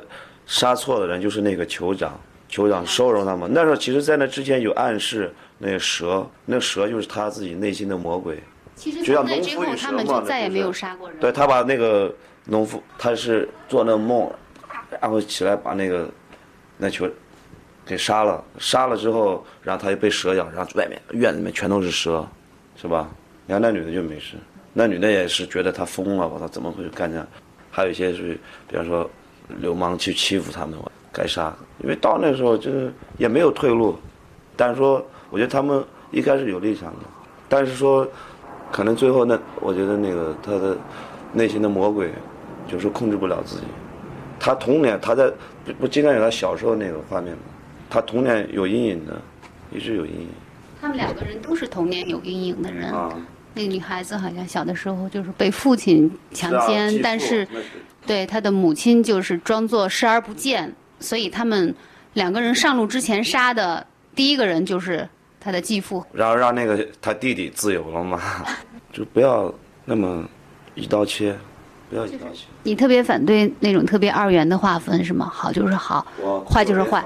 [0.47, 2.17] 杀错的人就是那个酋长，
[2.49, 3.51] 酋长收容他们。
[3.53, 8.41] 那时候其实，在那之前有暗示，那个蛇，那蛇就是他自己内心的魔鬼。
[8.77, 11.19] 其实就像从那之后，农夫与他们就再也没有杀过人。
[11.19, 14.31] 对他把那个农夫，他是做那梦，
[15.01, 16.09] 然后起来把那个
[16.77, 17.11] 那球
[17.89, 22.25] 给杀了，杀了之后，然后他又被蛇咬，然后外面院子里面全都是蛇，
[22.77, 23.09] 是吧？
[23.47, 24.37] 你看那女的就没事，
[24.75, 27.27] 那女的也是觉得他疯了，我操，怎么会干这样？
[27.71, 29.11] 还有一些是，比方说
[29.61, 33.99] 流氓去欺负他们，我该杀，因为到那时候就是也没有退路，
[34.55, 37.07] 但是说，我觉得他们一开始有立场的，
[37.49, 38.07] 但是说。
[38.71, 40.77] 可能最后那，我觉得那个他的
[41.33, 42.13] 内心的魔鬼，
[42.71, 43.63] 就是控制不了自己。
[44.39, 45.33] 他童年他在
[45.65, 47.41] 不不经常有他小时候那个画面吗？
[47.91, 49.21] 他童年有阴影的，
[49.73, 50.29] 一直有阴影
[50.81, 52.93] 他们两个人都是童年有阴影的人。
[52.93, 53.13] 啊。
[53.55, 57.49] 那个女孩子好像小的时候就是被父亲强奸，是啊但是
[58.07, 61.75] 对她的母亲就是装作视而不见，所以他们
[62.13, 65.09] 两个人上路之前杀的第一个人就是
[65.41, 66.05] 他的继父。
[66.13, 68.21] 然后让那个他弟弟自由了嘛，
[68.93, 69.53] 就不要
[69.85, 70.25] 那么
[70.77, 71.37] 一刀切，
[71.91, 72.45] 不要一刀切。
[72.63, 75.29] 你特别反对那种特别二元的划分是吗？
[75.33, 76.07] 好就是好，
[76.49, 77.05] 坏就是坏。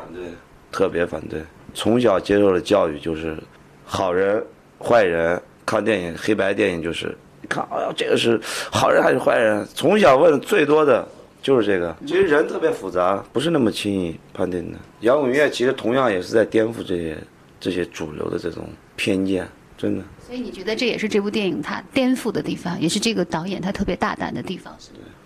[0.72, 1.40] 特别反对。
[1.74, 3.36] 从小接受的教育就是，
[3.84, 4.44] 好人、
[4.80, 5.40] 坏人。
[5.64, 8.38] 看电影，黑白电影就是，你看，哎呀，这个是
[8.70, 9.64] 好人还是坏人？
[9.72, 11.06] 从小问最多的
[11.40, 11.96] 就是这个。
[12.04, 14.78] 其实人特别复杂，不是那么轻易判定的。
[15.02, 17.16] 摇滚乐其实同样也是在颠覆这些
[17.60, 20.04] 这些主流的这种偏见，真的。
[20.26, 24.76] 所以你觉得这也是这部电影它颠覆的地方，也是这个导演他特别大胆的地方。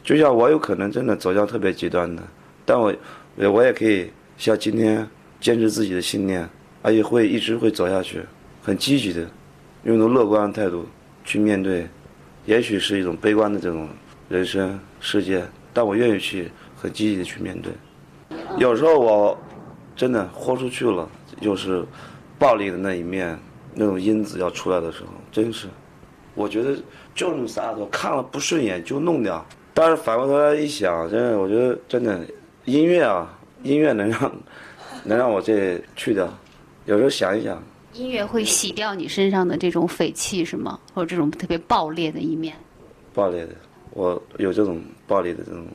[0.05, 2.23] 就像我有可能真的走向特别极端的，
[2.67, 2.95] 但我
[3.37, 5.09] 我也可以像今天
[5.41, 6.49] 坚持自己的信念，
[6.83, 8.23] 而且会一直会走下去，
[8.63, 9.29] 很积极的，
[9.85, 10.87] 用一种乐观的态度
[11.25, 11.87] 去面对，
[12.45, 13.89] 也许是一种悲观的这种
[14.29, 17.73] 人生世界，但我愿意去很积极的去面对。
[18.59, 19.39] 有时候我
[19.95, 21.09] 真的豁出去了，
[21.41, 21.85] 又是
[22.39, 23.39] 暴力的那一面，
[23.75, 25.69] 那种因子要出来的时候，真是，
[26.35, 26.77] 我觉得
[27.15, 29.45] 就那么洒脱，看了不顺眼就弄掉。
[29.75, 32.21] 但是反过头来一想，真的，我觉得真的
[32.65, 34.33] 音乐啊，音乐能让
[35.07, 36.29] 能让我这去掉。
[36.85, 40.79] 有时候想一想，音乐会洗掉你身上的这种匪气是吗？
[40.93, 42.55] 或者这种特别暴烈的一面？
[43.15, 43.55] 暴烈的，
[43.91, 45.67] 我有这种暴力的这种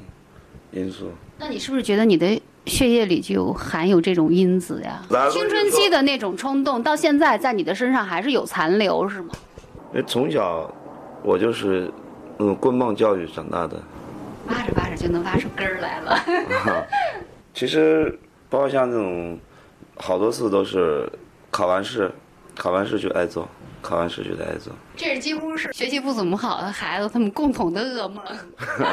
[0.72, 1.10] 因素。
[1.40, 9.34] 那你是不是觉得你的血液里就含有这种因子呀青春期的那种冲动，到现在在你的身上还是有残留是吗？
[9.92, 10.74] 因为从小
[11.24, 11.92] 我就是
[12.38, 13.82] 那种棍棒教育长大的。
[14.48, 16.88] 挖着挖着就能挖出根儿来了。
[17.54, 18.18] 其实
[18.52, 19.40] 包括像这种，
[19.96, 21.10] 好多次都是
[21.50, 22.12] 考完试，
[22.54, 23.48] 考完试就挨揍，
[23.82, 24.70] 考完试就得挨揍。
[24.98, 28.22] 这是几乎是学习不怎么好的孩子他们共同的噩梦。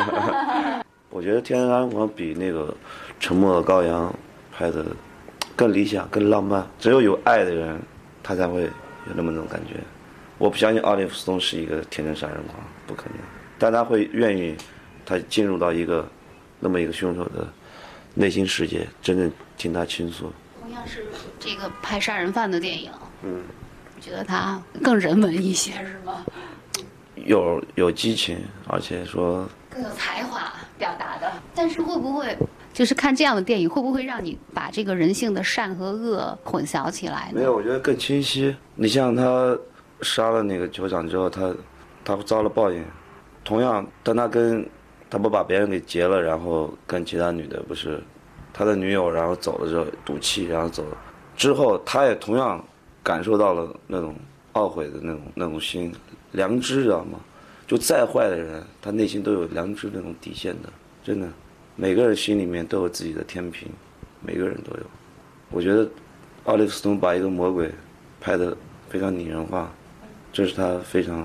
[1.11, 2.67] 我觉得《天山安房》比那个
[3.19, 4.09] 《沉默的羔羊》
[4.57, 4.87] 拍的
[5.57, 6.65] 更理想、更浪漫。
[6.79, 7.81] 只有有爱的人，
[8.23, 8.71] 他才会有
[9.17, 9.75] 那么那种感觉。
[10.37, 13.15] 我不相信奥利弗·斯通是一个天真杀人狂，不可能。
[13.59, 14.55] 但他会愿意，
[15.05, 16.07] 他进入到一个
[16.61, 17.45] 那么一个凶手的
[18.15, 20.33] 内心世界，真正听他倾诉。
[20.61, 21.07] 同样是
[21.39, 22.91] 这个拍杀人犯的电影，
[23.23, 23.43] 嗯，
[23.97, 26.25] 我觉得他更人文一些是吗？
[27.17, 31.31] 有有激情，而且说更有才华表达的。
[31.55, 32.37] 但是会不会
[32.73, 37.41] 就是看这样的电影，会不会让你把这个人性的善和恶混淆起来呢？
[37.41, 38.57] 没有，我觉得更清晰。
[38.77, 39.59] 你像他
[40.01, 41.53] 杀了那个酋长之后，他
[42.05, 42.85] 他遭了报应。
[43.45, 44.65] 同样，当他跟
[45.11, 48.01] 他不把别人给劫了，然后跟其他女的不是
[48.59, 50.97] 他的女友，然后走了之后赌气，然后走了
[51.37, 52.63] 之后，他也同样
[53.05, 54.17] 感受到了那种
[54.55, 55.95] 懊悔的那种那种心，
[56.33, 57.21] 良知知道吗？
[57.69, 60.69] 就再坏的人，他内心都有良知那种底线的，
[61.05, 61.29] 真的，
[61.77, 63.69] 每个人心里面都有自己的天平，
[64.21, 64.83] 每个人都有。
[65.53, 65.89] 我觉得
[66.47, 67.71] 奥利弗·斯通把一个魔鬼
[68.21, 68.57] 拍得
[68.89, 69.71] 非常拟人化，
[70.33, 71.25] 这是他非常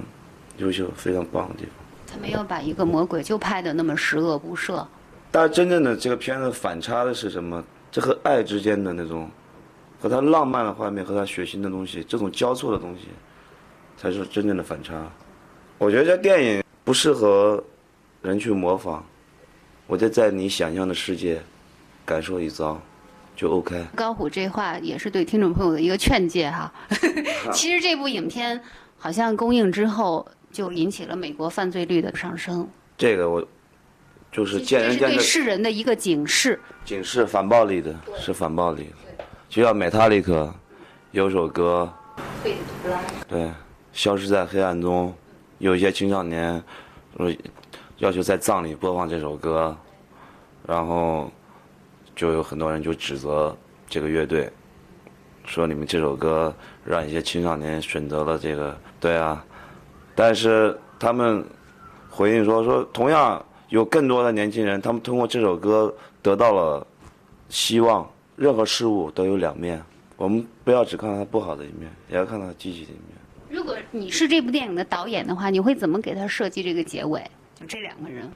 [0.57, 1.73] 优秀、非常棒的地方。
[2.05, 4.85] 他没有把一个魔鬼就拍的那么十恶不赦。
[5.33, 7.63] 但是真正的这个片子反差的是什么？
[7.91, 9.27] 这和爱之间的那种，
[9.99, 13.07] 和他浪漫的画面和他血腥的东西，这种交错的东西，
[13.97, 15.11] 才是真正的反差。
[15.79, 17.63] 我觉得这电影不适合
[18.21, 19.01] 人去模仿，
[19.87, 21.41] 我就在你想象的世界
[22.05, 22.79] 感受一遭，
[23.35, 23.83] 就 OK。
[23.95, 26.71] 高虎这话也是对听众朋友的一个劝诫哈。
[27.51, 28.61] 其实这部影片
[28.99, 32.67] 好像公映之后就引起了美国犯罪率的上升，
[32.97, 33.47] 这个我
[34.33, 35.23] 就是见这是对仁见智。
[35.23, 36.59] 世人的一个警示。
[36.83, 39.23] 警示反暴力的，是反暴力的。
[39.47, 40.51] 就像美塔利克
[41.11, 41.87] 有首歌，
[43.29, 43.49] 对，
[43.93, 45.13] 消失在黑暗中，
[45.59, 46.61] 有一些青少年
[47.15, 47.31] 说
[47.99, 49.77] 要求在葬礼播放这首歌，
[50.65, 51.31] 然后
[52.15, 53.55] 就有很多人就指责
[53.87, 54.51] 这个乐队，
[55.45, 56.53] 说你们这首歌
[56.83, 59.45] 让一些青少年选择了这个，对啊，
[60.15, 61.45] 但是他们
[62.09, 63.43] 回应说说同样
[63.73, 66.85] 有更多的年轻人，他们通过这首歌得到了
[67.49, 68.07] 希望。
[68.35, 69.81] 任何事物都有两面，
[70.15, 73.17] 我们不要只看到它不好的一面，也要看到它积极的一面。
[73.49, 77.19] 如果你是这部电影的导演的话，你会怎么给他设计这个结尾？
[77.59, 78.31] 就这两个人，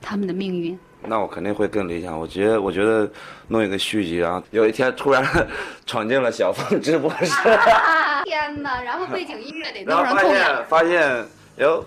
[0.00, 0.76] 他们的命运。
[1.04, 2.18] 那我肯定会更理想。
[2.18, 3.08] 我觉得，我觉得
[3.46, 5.24] 弄一个续集，然后有一天突然
[5.86, 7.32] 闯进了小凤直播室，
[8.24, 8.82] 天哪！
[8.82, 10.66] 然后背景音乐得 然后发弄上痛痒现。
[10.66, 11.26] 发现
[11.58, 11.84] 哟，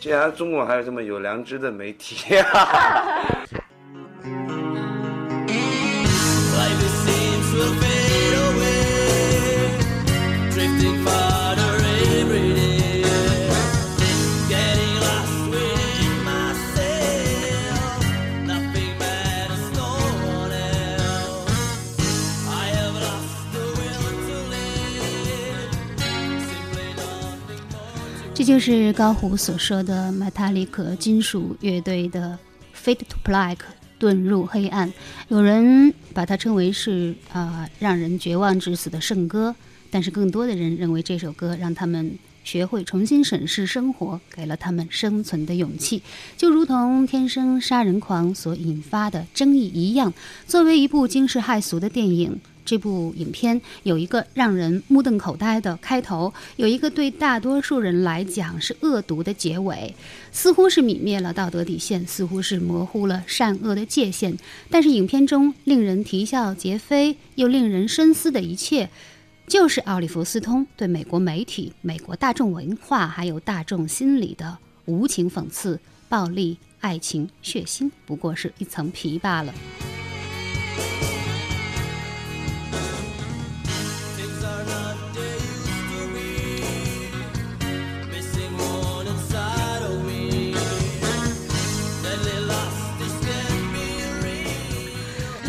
[0.00, 2.34] 竟然中国还有这么有良知的媒体。
[2.42, 3.59] 哈哈哈
[28.50, 32.36] 就是高虎所说的 Metallic 金属乐队的
[32.84, 33.56] 《Fade to Black》
[34.00, 34.92] 遁入黑暗。
[35.28, 39.54] 有人把它称为是啊、呃让人绝望致死的圣歌，
[39.88, 46.02] 但是更多的人认为这首歌让他们学会重新审视生活，给了他们生存的勇气，
[46.36, 50.12] 就如同《天生杀人狂》所引发的争议一样。
[50.48, 52.40] 作为一部惊世骇俗的电影，
[52.70, 59.92] 这部影片有一个让人目瞪口呆的开头，有一个对大多数人来讲是恶毒的结尾，
[60.30, 64.38] 似乎是泯灭了道德底线，似乎是模糊了善恶的界限。
[64.70, 68.88] 但是影片中令人啼笑皆非又令人深思的一切，
[69.48, 79.52] 就是奥利弗·斯通对美国媒体、美国大众文化还有大众心理的无情讽刺、暴力、爱情、血腥，不过是一层皮罢了。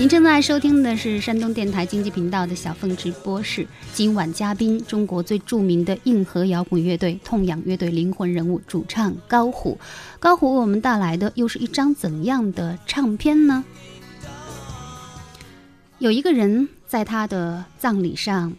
[0.02, 3.68] 您正在收听的是山东电台经济频道的小凤直播室。
[3.94, 9.78] 今晚嘉宾，中国最著名的硬核摇滚乐队痛仰乐队灵魂人物主唱高虎。
[10.20, 13.64] 高虎为我们带来的又是一张怎样的唱片呢？
[16.00, 18.52] 有一个人在他的葬礼上，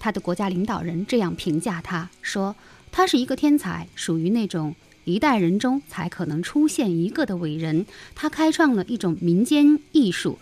[0.00, 2.56] 他的国家领导人这样评价他说
[2.90, 4.74] ：“他是一个天才，属于那种
[5.04, 7.86] 一代人中才可能出现一个的伟人。
[8.16, 10.36] 他开创了一种民间艺术。”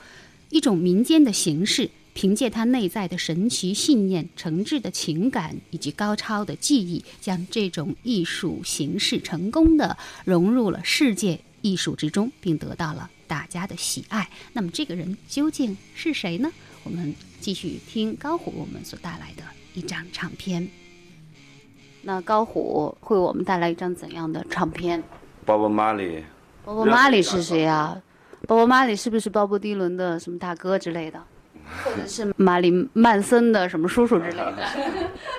[0.57, 14.31] 一种民间的形式，凭借他内在的神奇信念、诚挚的情感以及高超的技艺，将这种艺术形式成功的融入了世界艺术之中，并得到了大家的喜爱。
[14.55, 16.51] 那么，这个人究竟是谁呢？
[16.85, 19.43] 我们继续听高虎我们所带来的
[19.75, 20.67] 一张唱片。
[22.01, 25.05] 那高虎会为我们带来一张怎样的唱片
[25.45, 26.23] ？？Bob Marley。
[26.65, 28.01] Bob· Marley 是谁啊？
[28.47, 31.21] 鲍勃·马里是不是鲍勃·迪伦的什么大哥之类的，
[31.83, 34.69] 或者是马里·曼森的什么叔叔之类的？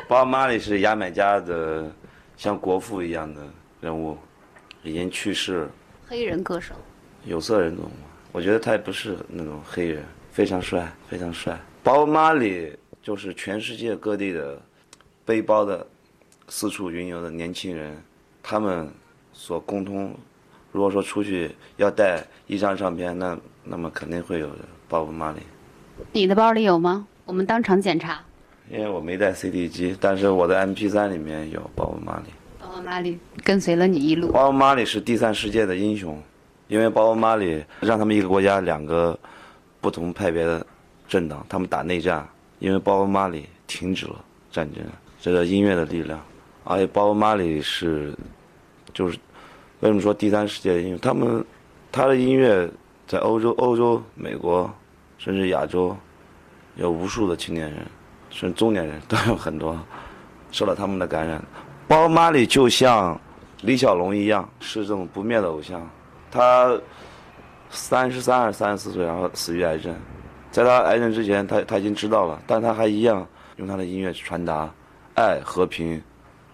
[0.09, 1.89] 鲍勃·马里是牙买加的
[2.35, 3.41] 像国父一样的
[3.79, 4.17] 人物，
[4.83, 5.69] 已经去世，
[6.05, 6.75] 黑人歌手。
[7.23, 8.07] 有色人种嘛。
[8.33, 11.57] 我觉得他也不是那种黑人，非常帅，非常帅。
[11.81, 14.61] 鲍勃·马里就是全世界各地的
[15.23, 15.87] 背包的
[16.49, 17.95] 四处云游的年轻人，
[18.43, 18.91] 他们
[19.31, 20.13] 所共同，
[20.77, 25.39] 如果说出去要带一张唱片，那那么肯定会有的鲍勃·马利。
[26.11, 27.07] 你的包里有吗？
[27.25, 28.19] 我们当场检查。
[28.69, 32.25] 因为我没带 CD 机，但是我的 MP3 里面有鲍勃·马利。
[32.59, 34.31] 鲍勃·马里跟随了你一路。
[34.31, 36.21] 鲍勃·马利是第三世界的英雄，
[36.67, 39.17] 因为鲍勃·马利让他们一个国家两个
[39.81, 40.63] 不同派别的
[41.07, 42.23] 政党，他们打内战，
[42.59, 44.83] 因为鲍勃·马利停止了战争，
[45.19, 46.23] 这个音乐的力量。
[46.65, 48.13] 而且鲍勃·马利是，
[48.93, 49.17] 就是
[49.79, 50.99] 为什么说第三世界的英雄？
[50.99, 51.45] 他们
[51.91, 52.67] 他的音乐
[53.07, 54.69] 在欧洲、欧洲、美国，
[55.17, 55.95] 甚至亚洲，
[56.75, 57.85] 有无数的青年人，
[58.29, 59.79] 甚至中年人都有很多
[60.51, 61.43] 受到他们的感染。
[61.87, 63.19] 包·马里就像
[63.61, 65.87] 李小龙一样，是这种不灭的偶像。
[66.31, 66.75] 他
[67.69, 69.95] 三十三还是三十四岁，然后死于癌症。
[70.51, 73.25] 在他癌症之前，他他已经知道了，但他还一样
[73.57, 74.73] 用他的音乐去传达
[75.13, 76.01] 爱、和平、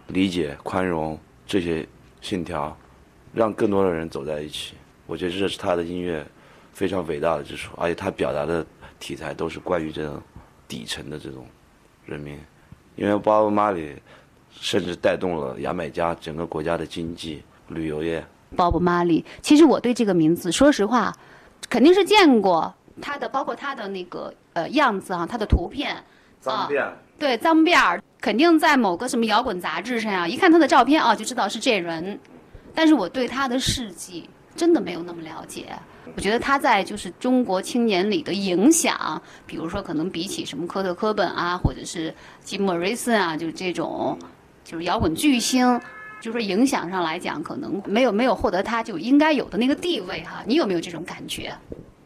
[0.07, 1.17] 理解、宽容
[1.47, 1.87] 这些
[2.21, 2.75] 信条，
[3.33, 4.75] 让更多的人走在一起。
[5.05, 6.25] 我觉得这是他的音乐
[6.71, 8.65] 非常伟大的之处，而且他表达的
[8.99, 10.21] 题材都是关于这种
[10.67, 11.45] 底层的这种
[12.05, 12.39] 人民。
[12.95, 13.95] 因为鲍勃·马里
[14.51, 18.23] 甚至带动了牙买加整个国家的经济、旅游业。
[18.55, 21.11] 鲍勃·马里，其实我对这个名字，说实话，
[21.69, 25.95] 肯定是见过他的，包括他的那个呃样子啊，他的图片。
[26.39, 32.19] 脏辫，对，脏辫儿肯定在某个什么摇滚杂志上啊，一看他的照片啊，就知道是这人。
[32.73, 35.67] 但是我对他的事迹真的没有那么了解。
[36.15, 42.13] 我觉得他在就是中国青年里的影响，比如说可能比起什么科特·科本啊，或者是
[42.43, 44.17] 吉姆·莫瑞森啊，就是这种
[44.63, 45.79] 就是摇滚巨星，
[46.19, 50.43] 就是说影响上来讲，可能没有没有获得他就应该有的那个地位哈。
[50.45, 51.53] 你有没有这种感觉？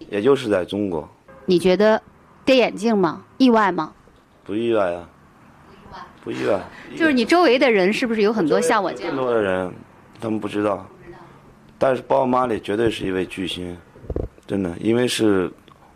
[0.10, 1.10] 也就是在中国，
[1.46, 2.02] 你觉得
[2.46, 3.26] 戴眼镜吗？
[3.38, 3.92] 意外吗？
[4.46, 5.10] 不意外啊，
[6.24, 6.46] 不意外。
[6.46, 6.62] 不意外
[6.96, 9.18] 就是你周围的人是不是有很多像我这更样？
[9.18, 9.74] 多的人，
[10.20, 10.86] 他们不知道，
[11.78, 13.78] 但是鲍勃·马利绝对是一位巨星，
[14.48, 15.52] 真的，因为是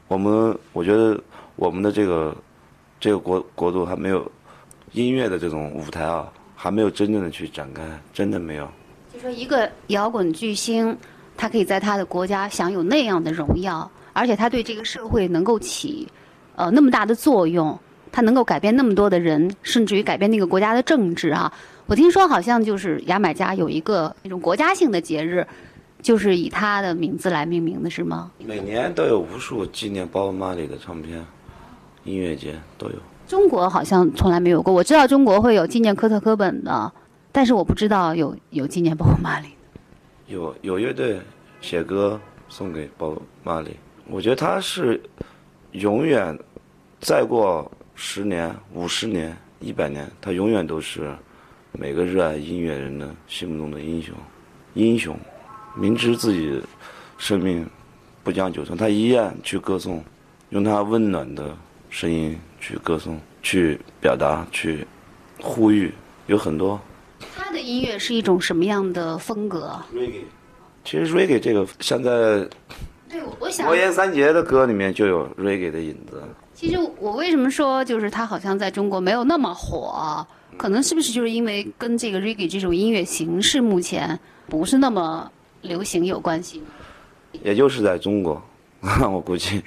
[0.08, 1.20] 我们，我觉得
[1.56, 2.36] 我们的这个
[3.00, 4.30] 这个国国度还没有
[4.92, 7.82] 音乐的这种舞台啊，还没有真正的去展开，
[8.14, 8.70] 真的没有。
[9.14, 10.96] 就说一个摇滚巨星，
[11.36, 16.08] 他可以在他的国家享有那样的荣耀，而且他对这个社会能够起
[16.56, 17.78] 呃那么大的作用，
[18.12, 21.52] 他能够改变那么多的人，甚至于改变那个国家的政治啊。
[21.92, 25.46] 我听说好像就是牙买加有一个那种国家性的节日，
[26.02, 28.32] 就是以他的名字来命名的，是吗？
[28.46, 31.22] 每年都有无数纪念鲍勃·马利的唱片，
[32.06, 32.96] 音乐节都有。
[33.28, 36.90] 中国好像从来没有过，我知道中国会有纪念科特·科本的，
[37.34, 39.50] 但是我不知道有有纪念鲍勃·马利。
[40.28, 41.20] 有有乐队
[41.60, 42.18] 写歌
[42.48, 43.76] 送给鲍勃·马利，
[44.08, 44.98] 我觉得他是
[45.74, 46.40] 永远
[47.02, 51.14] 再过十年、五十年、一百年，他永远都是
[51.74, 54.14] 每个热爱音乐人的心目中的英雄。
[54.74, 55.18] 英雄，
[55.76, 56.62] 明知自己
[57.18, 57.68] 生命
[58.24, 60.04] 不将久存，他依然去歌颂，
[60.50, 61.56] 用他温暖的
[61.90, 64.86] 声音去歌颂、去表达、去
[65.42, 65.94] 呼吁，
[66.28, 66.80] 有很多。
[67.36, 70.24] 他的音乐是一种什么样的风格？reggae，
[70.84, 72.48] 其实 reggae 这个现在
[73.10, 76.22] 对，我我想魔岩三杰的歌里面就有 reggae 的影子。
[76.54, 80.26] 其实我为什么说就是他好像在中国没有那么火，
[80.62, 85.28] 可能是不是就是因为跟这个 reggae 这种音乐形式目前不是那么
[85.64, 86.62] 流行有关系？
[87.42, 88.40] 也就是在中国，
[89.12, 89.60] 我估计。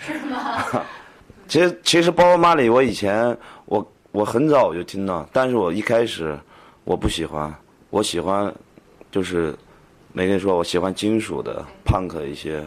[1.48, 6.38] 其实其实包括马里，我以前我我很早我就听到，但是我一开始
[6.84, 7.52] 我不喜欢，
[7.90, 8.54] 我喜欢
[9.10, 9.52] 就是
[10.12, 12.64] 没跟你说，我喜欢金属的 punk 一些，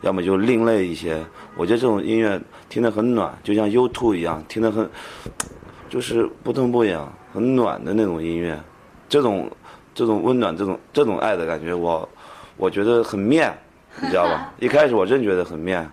[0.00, 1.22] 要么就另类一些。
[1.58, 4.88] 我觉得这种音乐听得很暖，就像 U2 一样，听得很
[5.88, 8.58] 就是不痛不痒，很暖的那种音乐。
[9.08, 9.50] 这种
[9.94, 12.08] 这种温暖，这种这种爱的感觉，我
[12.56, 13.56] 我觉得很面，
[14.00, 14.52] 你知道吧？
[14.58, 15.88] 一开始我真觉得很面。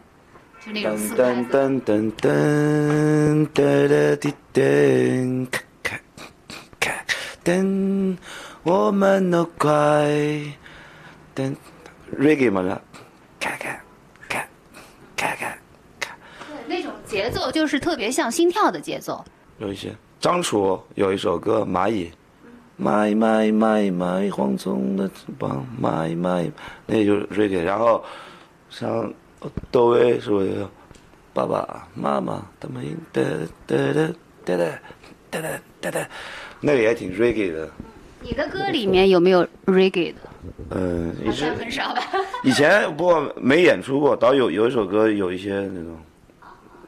[0.65, 1.15] 噔噔子。
[1.15, 5.99] 噔噔噔噔噔滴噔，咔咔
[6.79, 7.05] 咔
[7.43, 8.17] 噔，
[8.63, 9.69] 我们都快
[11.35, 11.55] 噔
[12.17, 12.81] ，reggae 嘛的，
[13.39, 13.77] 咔咔
[14.29, 14.47] 咔
[15.17, 15.57] 咔咔
[15.99, 16.15] 咔，
[16.65, 19.23] 那种节奏就是特别像心跳的节奏。
[19.57, 19.93] 有一些。
[20.19, 22.09] 张楚有一首歌《蚂蚁》，
[22.83, 26.49] 蚂蚁蚂蚁蚂蚁蚂蚁蝗虫的翅膀，蚂蚁蚂蚁，
[26.85, 27.61] 那就是 reggae。
[27.61, 28.01] 然后
[28.69, 29.13] 像
[29.69, 30.69] 窦唯是不是有
[31.33, 33.21] 爸爸妈妈他们哒
[33.67, 34.13] 哒哒哒
[34.45, 34.57] 哒
[35.29, 36.09] 哒哒哒哒，
[36.61, 37.69] 那个也挺 reggae 的。
[38.21, 40.19] 你的歌里面有没有 reggae 的？
[40.69, 42.01] 嗯，一直很少吧。
[42.45, 45.97] 以前不过没演出过，倒有有一首歌有一些那种，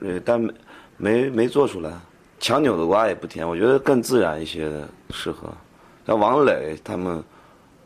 [0.01, 0.53] 呃，但没
[0.95, 1.91] 没没做出来。
[2.39, 5.51] 强扭的瓜也不甜，我觉得更自然一些的适合。
[6.05, 7.23] 像王磊他们，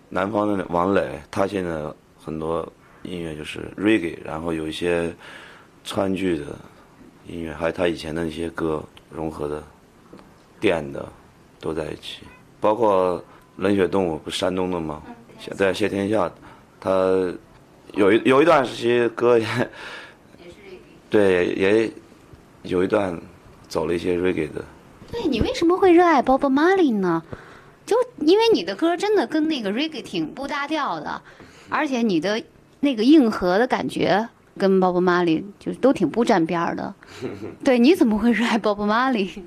[0.09, 1.71] 南方的王磊，他现在
[2.21, 2.67] 很多
[3.03, 5.13] 音乐就是 reggae，然后有一些
[5.83, 6.45] 川剧的
[7.27, 9.63] 音乐，还有他以前的那些歌融合的
[10.59, 11.07] 电的
[11.59, 12.23] 都在一起，
[12.59, 13.23] 包括
[13.55, 15.01] 冷血动物不是山东的吗？
[15.55, 16.29] 在谢天下，
[16.81, 16.91] 他
[17.93, 19.47] 有一有一段时期歌也，
[21.09, 21.91] 对，也
[22.63, 23.17] 有一段
[23.69, 24.65] 走了一些 reggae 的。
[25.11, 27.23] 对你为什么会热爱 Bob Marley 呢？
[27.85, 31.21] 就因为你的歌真的跟那个 reggae 挺不搭调的，
[31.69, 32.43] 而且你的
[32.81, 36.93] 那个硬核的感觉跟 Bob Marley 就都挺不沾边儿的。
[37.63, 39.41] 对，你怎么会热爱 Bob Marley？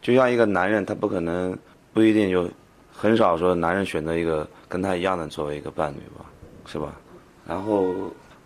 [0.00, 1.58] 就像一个男人，他不可能
[1.92, 2.48] 不一定就
[2.92, 6.24] 很少说男人选择一个跟他一样的作为一个伴侣吧，
[6.66, 6.94] 是吧？
[7.46, 7.92] 然后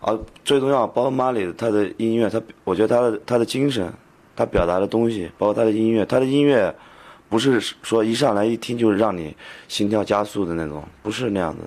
[0.01, 3.89] 啊，最重要，，Bob Marley 他的音乐，他我觉得他的他的精神，
[4.39, 6.73] 他表达的东西，包括他的音乐，他的音乐
[7.27, 9.35] 不是说一上来一听就是让你
[9.67, 11.63] 心跳加速的那种，不是那样的。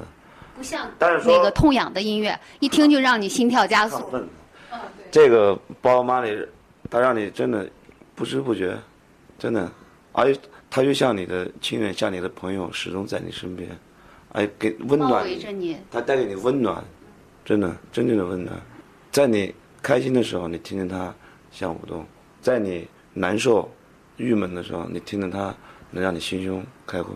[0.57, 4.03] 不像但是说那个痛痒的音乐，一听就让你心跳加速。
[5.11, 6.35] 这个包括马里，
[6.89, 7.69] 他让你真的
[8.15, 8.75] 不知不觉，
[9.39, 9.71] 真的，
[10.13, 13.69] 而且他就像你的亲人，像你的朋友，始终在你身边，
[14.33, 16.83] 哎，给温包暖围着你，他带给你温暖，
[17.45, 18.59] 真的，真正的温暖。
[19.11, 21.15] 在你开心的时候，你听听他
[21.51, 22.03] 像舞动；
[22.43, 23.71] 在你难受、
[24.19, 25.55] 郁闷的时候，你听着它
[25.93, 27.15] 能让你心胸开阔。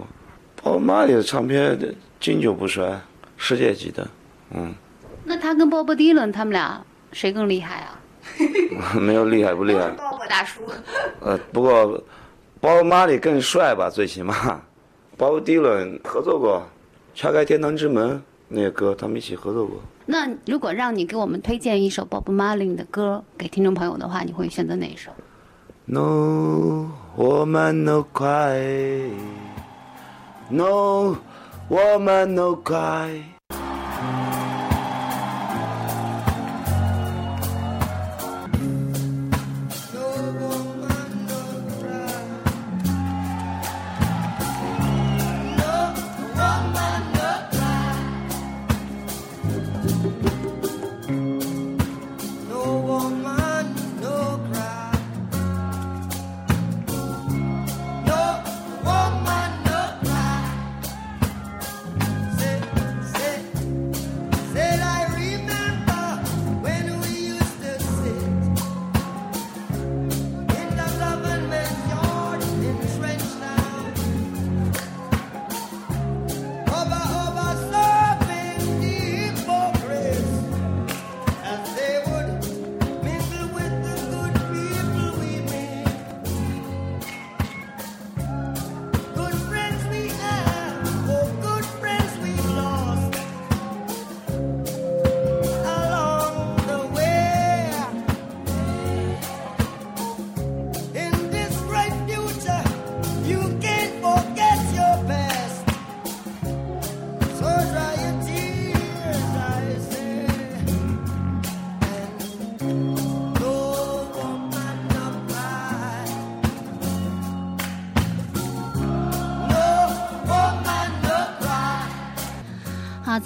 [0.63, 1.79] 包括马里的唱片
[2.19, 2.99] 经久不衰，
[3.37, 4.09] 世界级的，
[4.55, 4.75] 嗯。
[5.25, 6.81] 那他跟 Bob Dylan 他们俩
[7.13, 8.01] 谁更厉害啊？
[9.01, 10.63] 没有厉害不厉害，Bob 大叔。
[11.21, 12.03] 呃，不过
[12.61, 14.63] 包马里更帅吧，最起码。
[15.17, 16.63] 鲍勃迪伦合作过
[17.19, 18.17] 《敲开天堂之门》
[18.49, 19.81] 那个歌，他们一起合作过。
[20.07, 25.11] 那如果让你给我们推荐一首 Bob Marley 的歌给听众朋友的话，你会选择哪一首
[25.87, 29.11] ？No woman no cry.
[30.49, 31.17] No
[31.69, 33.36] woman no cry.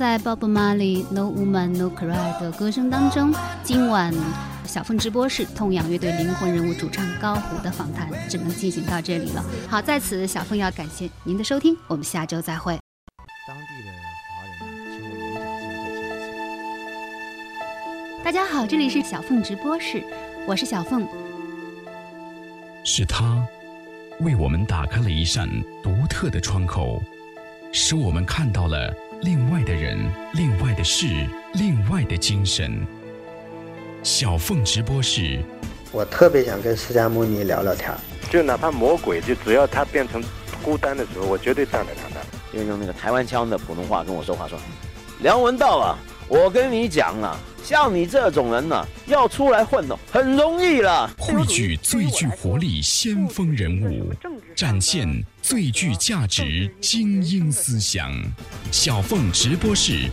[0.01, 2.09] 在 Bob Marley《No Woman No Cry》
[2.41, 4.11] 的歌声当中，今晚
[4.65, 9.45] 小凤直播室痛仰乐队灵魂人物主唱高虎的访谈只能进行到这里了。
[9.69, 12.79] 好，在此小凤要感谢您的收听，我们下周再会。
[13.47, 13.93] 当地的
[14.31, 16.01] 华人呢，请我演讲之后再签
[18.19, 18.25] 字。
[18.25, 20.03] 大家好，这里是小凤直播室，
[20.47, 21.07] 我是小凤。
[22.87, 23.39] 是他
[24.21, 25.47] 为我们打开了一扇
[25.83, 27.03] 独特的窗口，
[27.71, 28.91] 使我们看到了
[29.23, 29.99] 另外的人、
[30.33, 31.07] 另外的事、
[31.53, 32.87] 另外的精神。
[34.03, 35.43] 小凤直播室，
[35.93, 37.99] 我特别想跟释迦牟尼聊聊天儿。
[38.31, 40.25] 就哪怕魔鬼，就只要他变成
[40.63, 42.27] 孤单的时候，我绝对站在他那儿。
[42.51, 44.59] 就用那个台湾腔的普通话跟我说话说
[45.21, 45.99] ：“梁文道啊，
[46.31, 54.13] 我跟你讲啊，像你这种人呢、要出来混哦，很容易了。”汇聚最具活力先锋人物，
[54.55, 55.09] 展现
[55.43, 58.13] 最具价值精英思想。
[58.71, 60.09] 小凤直播室，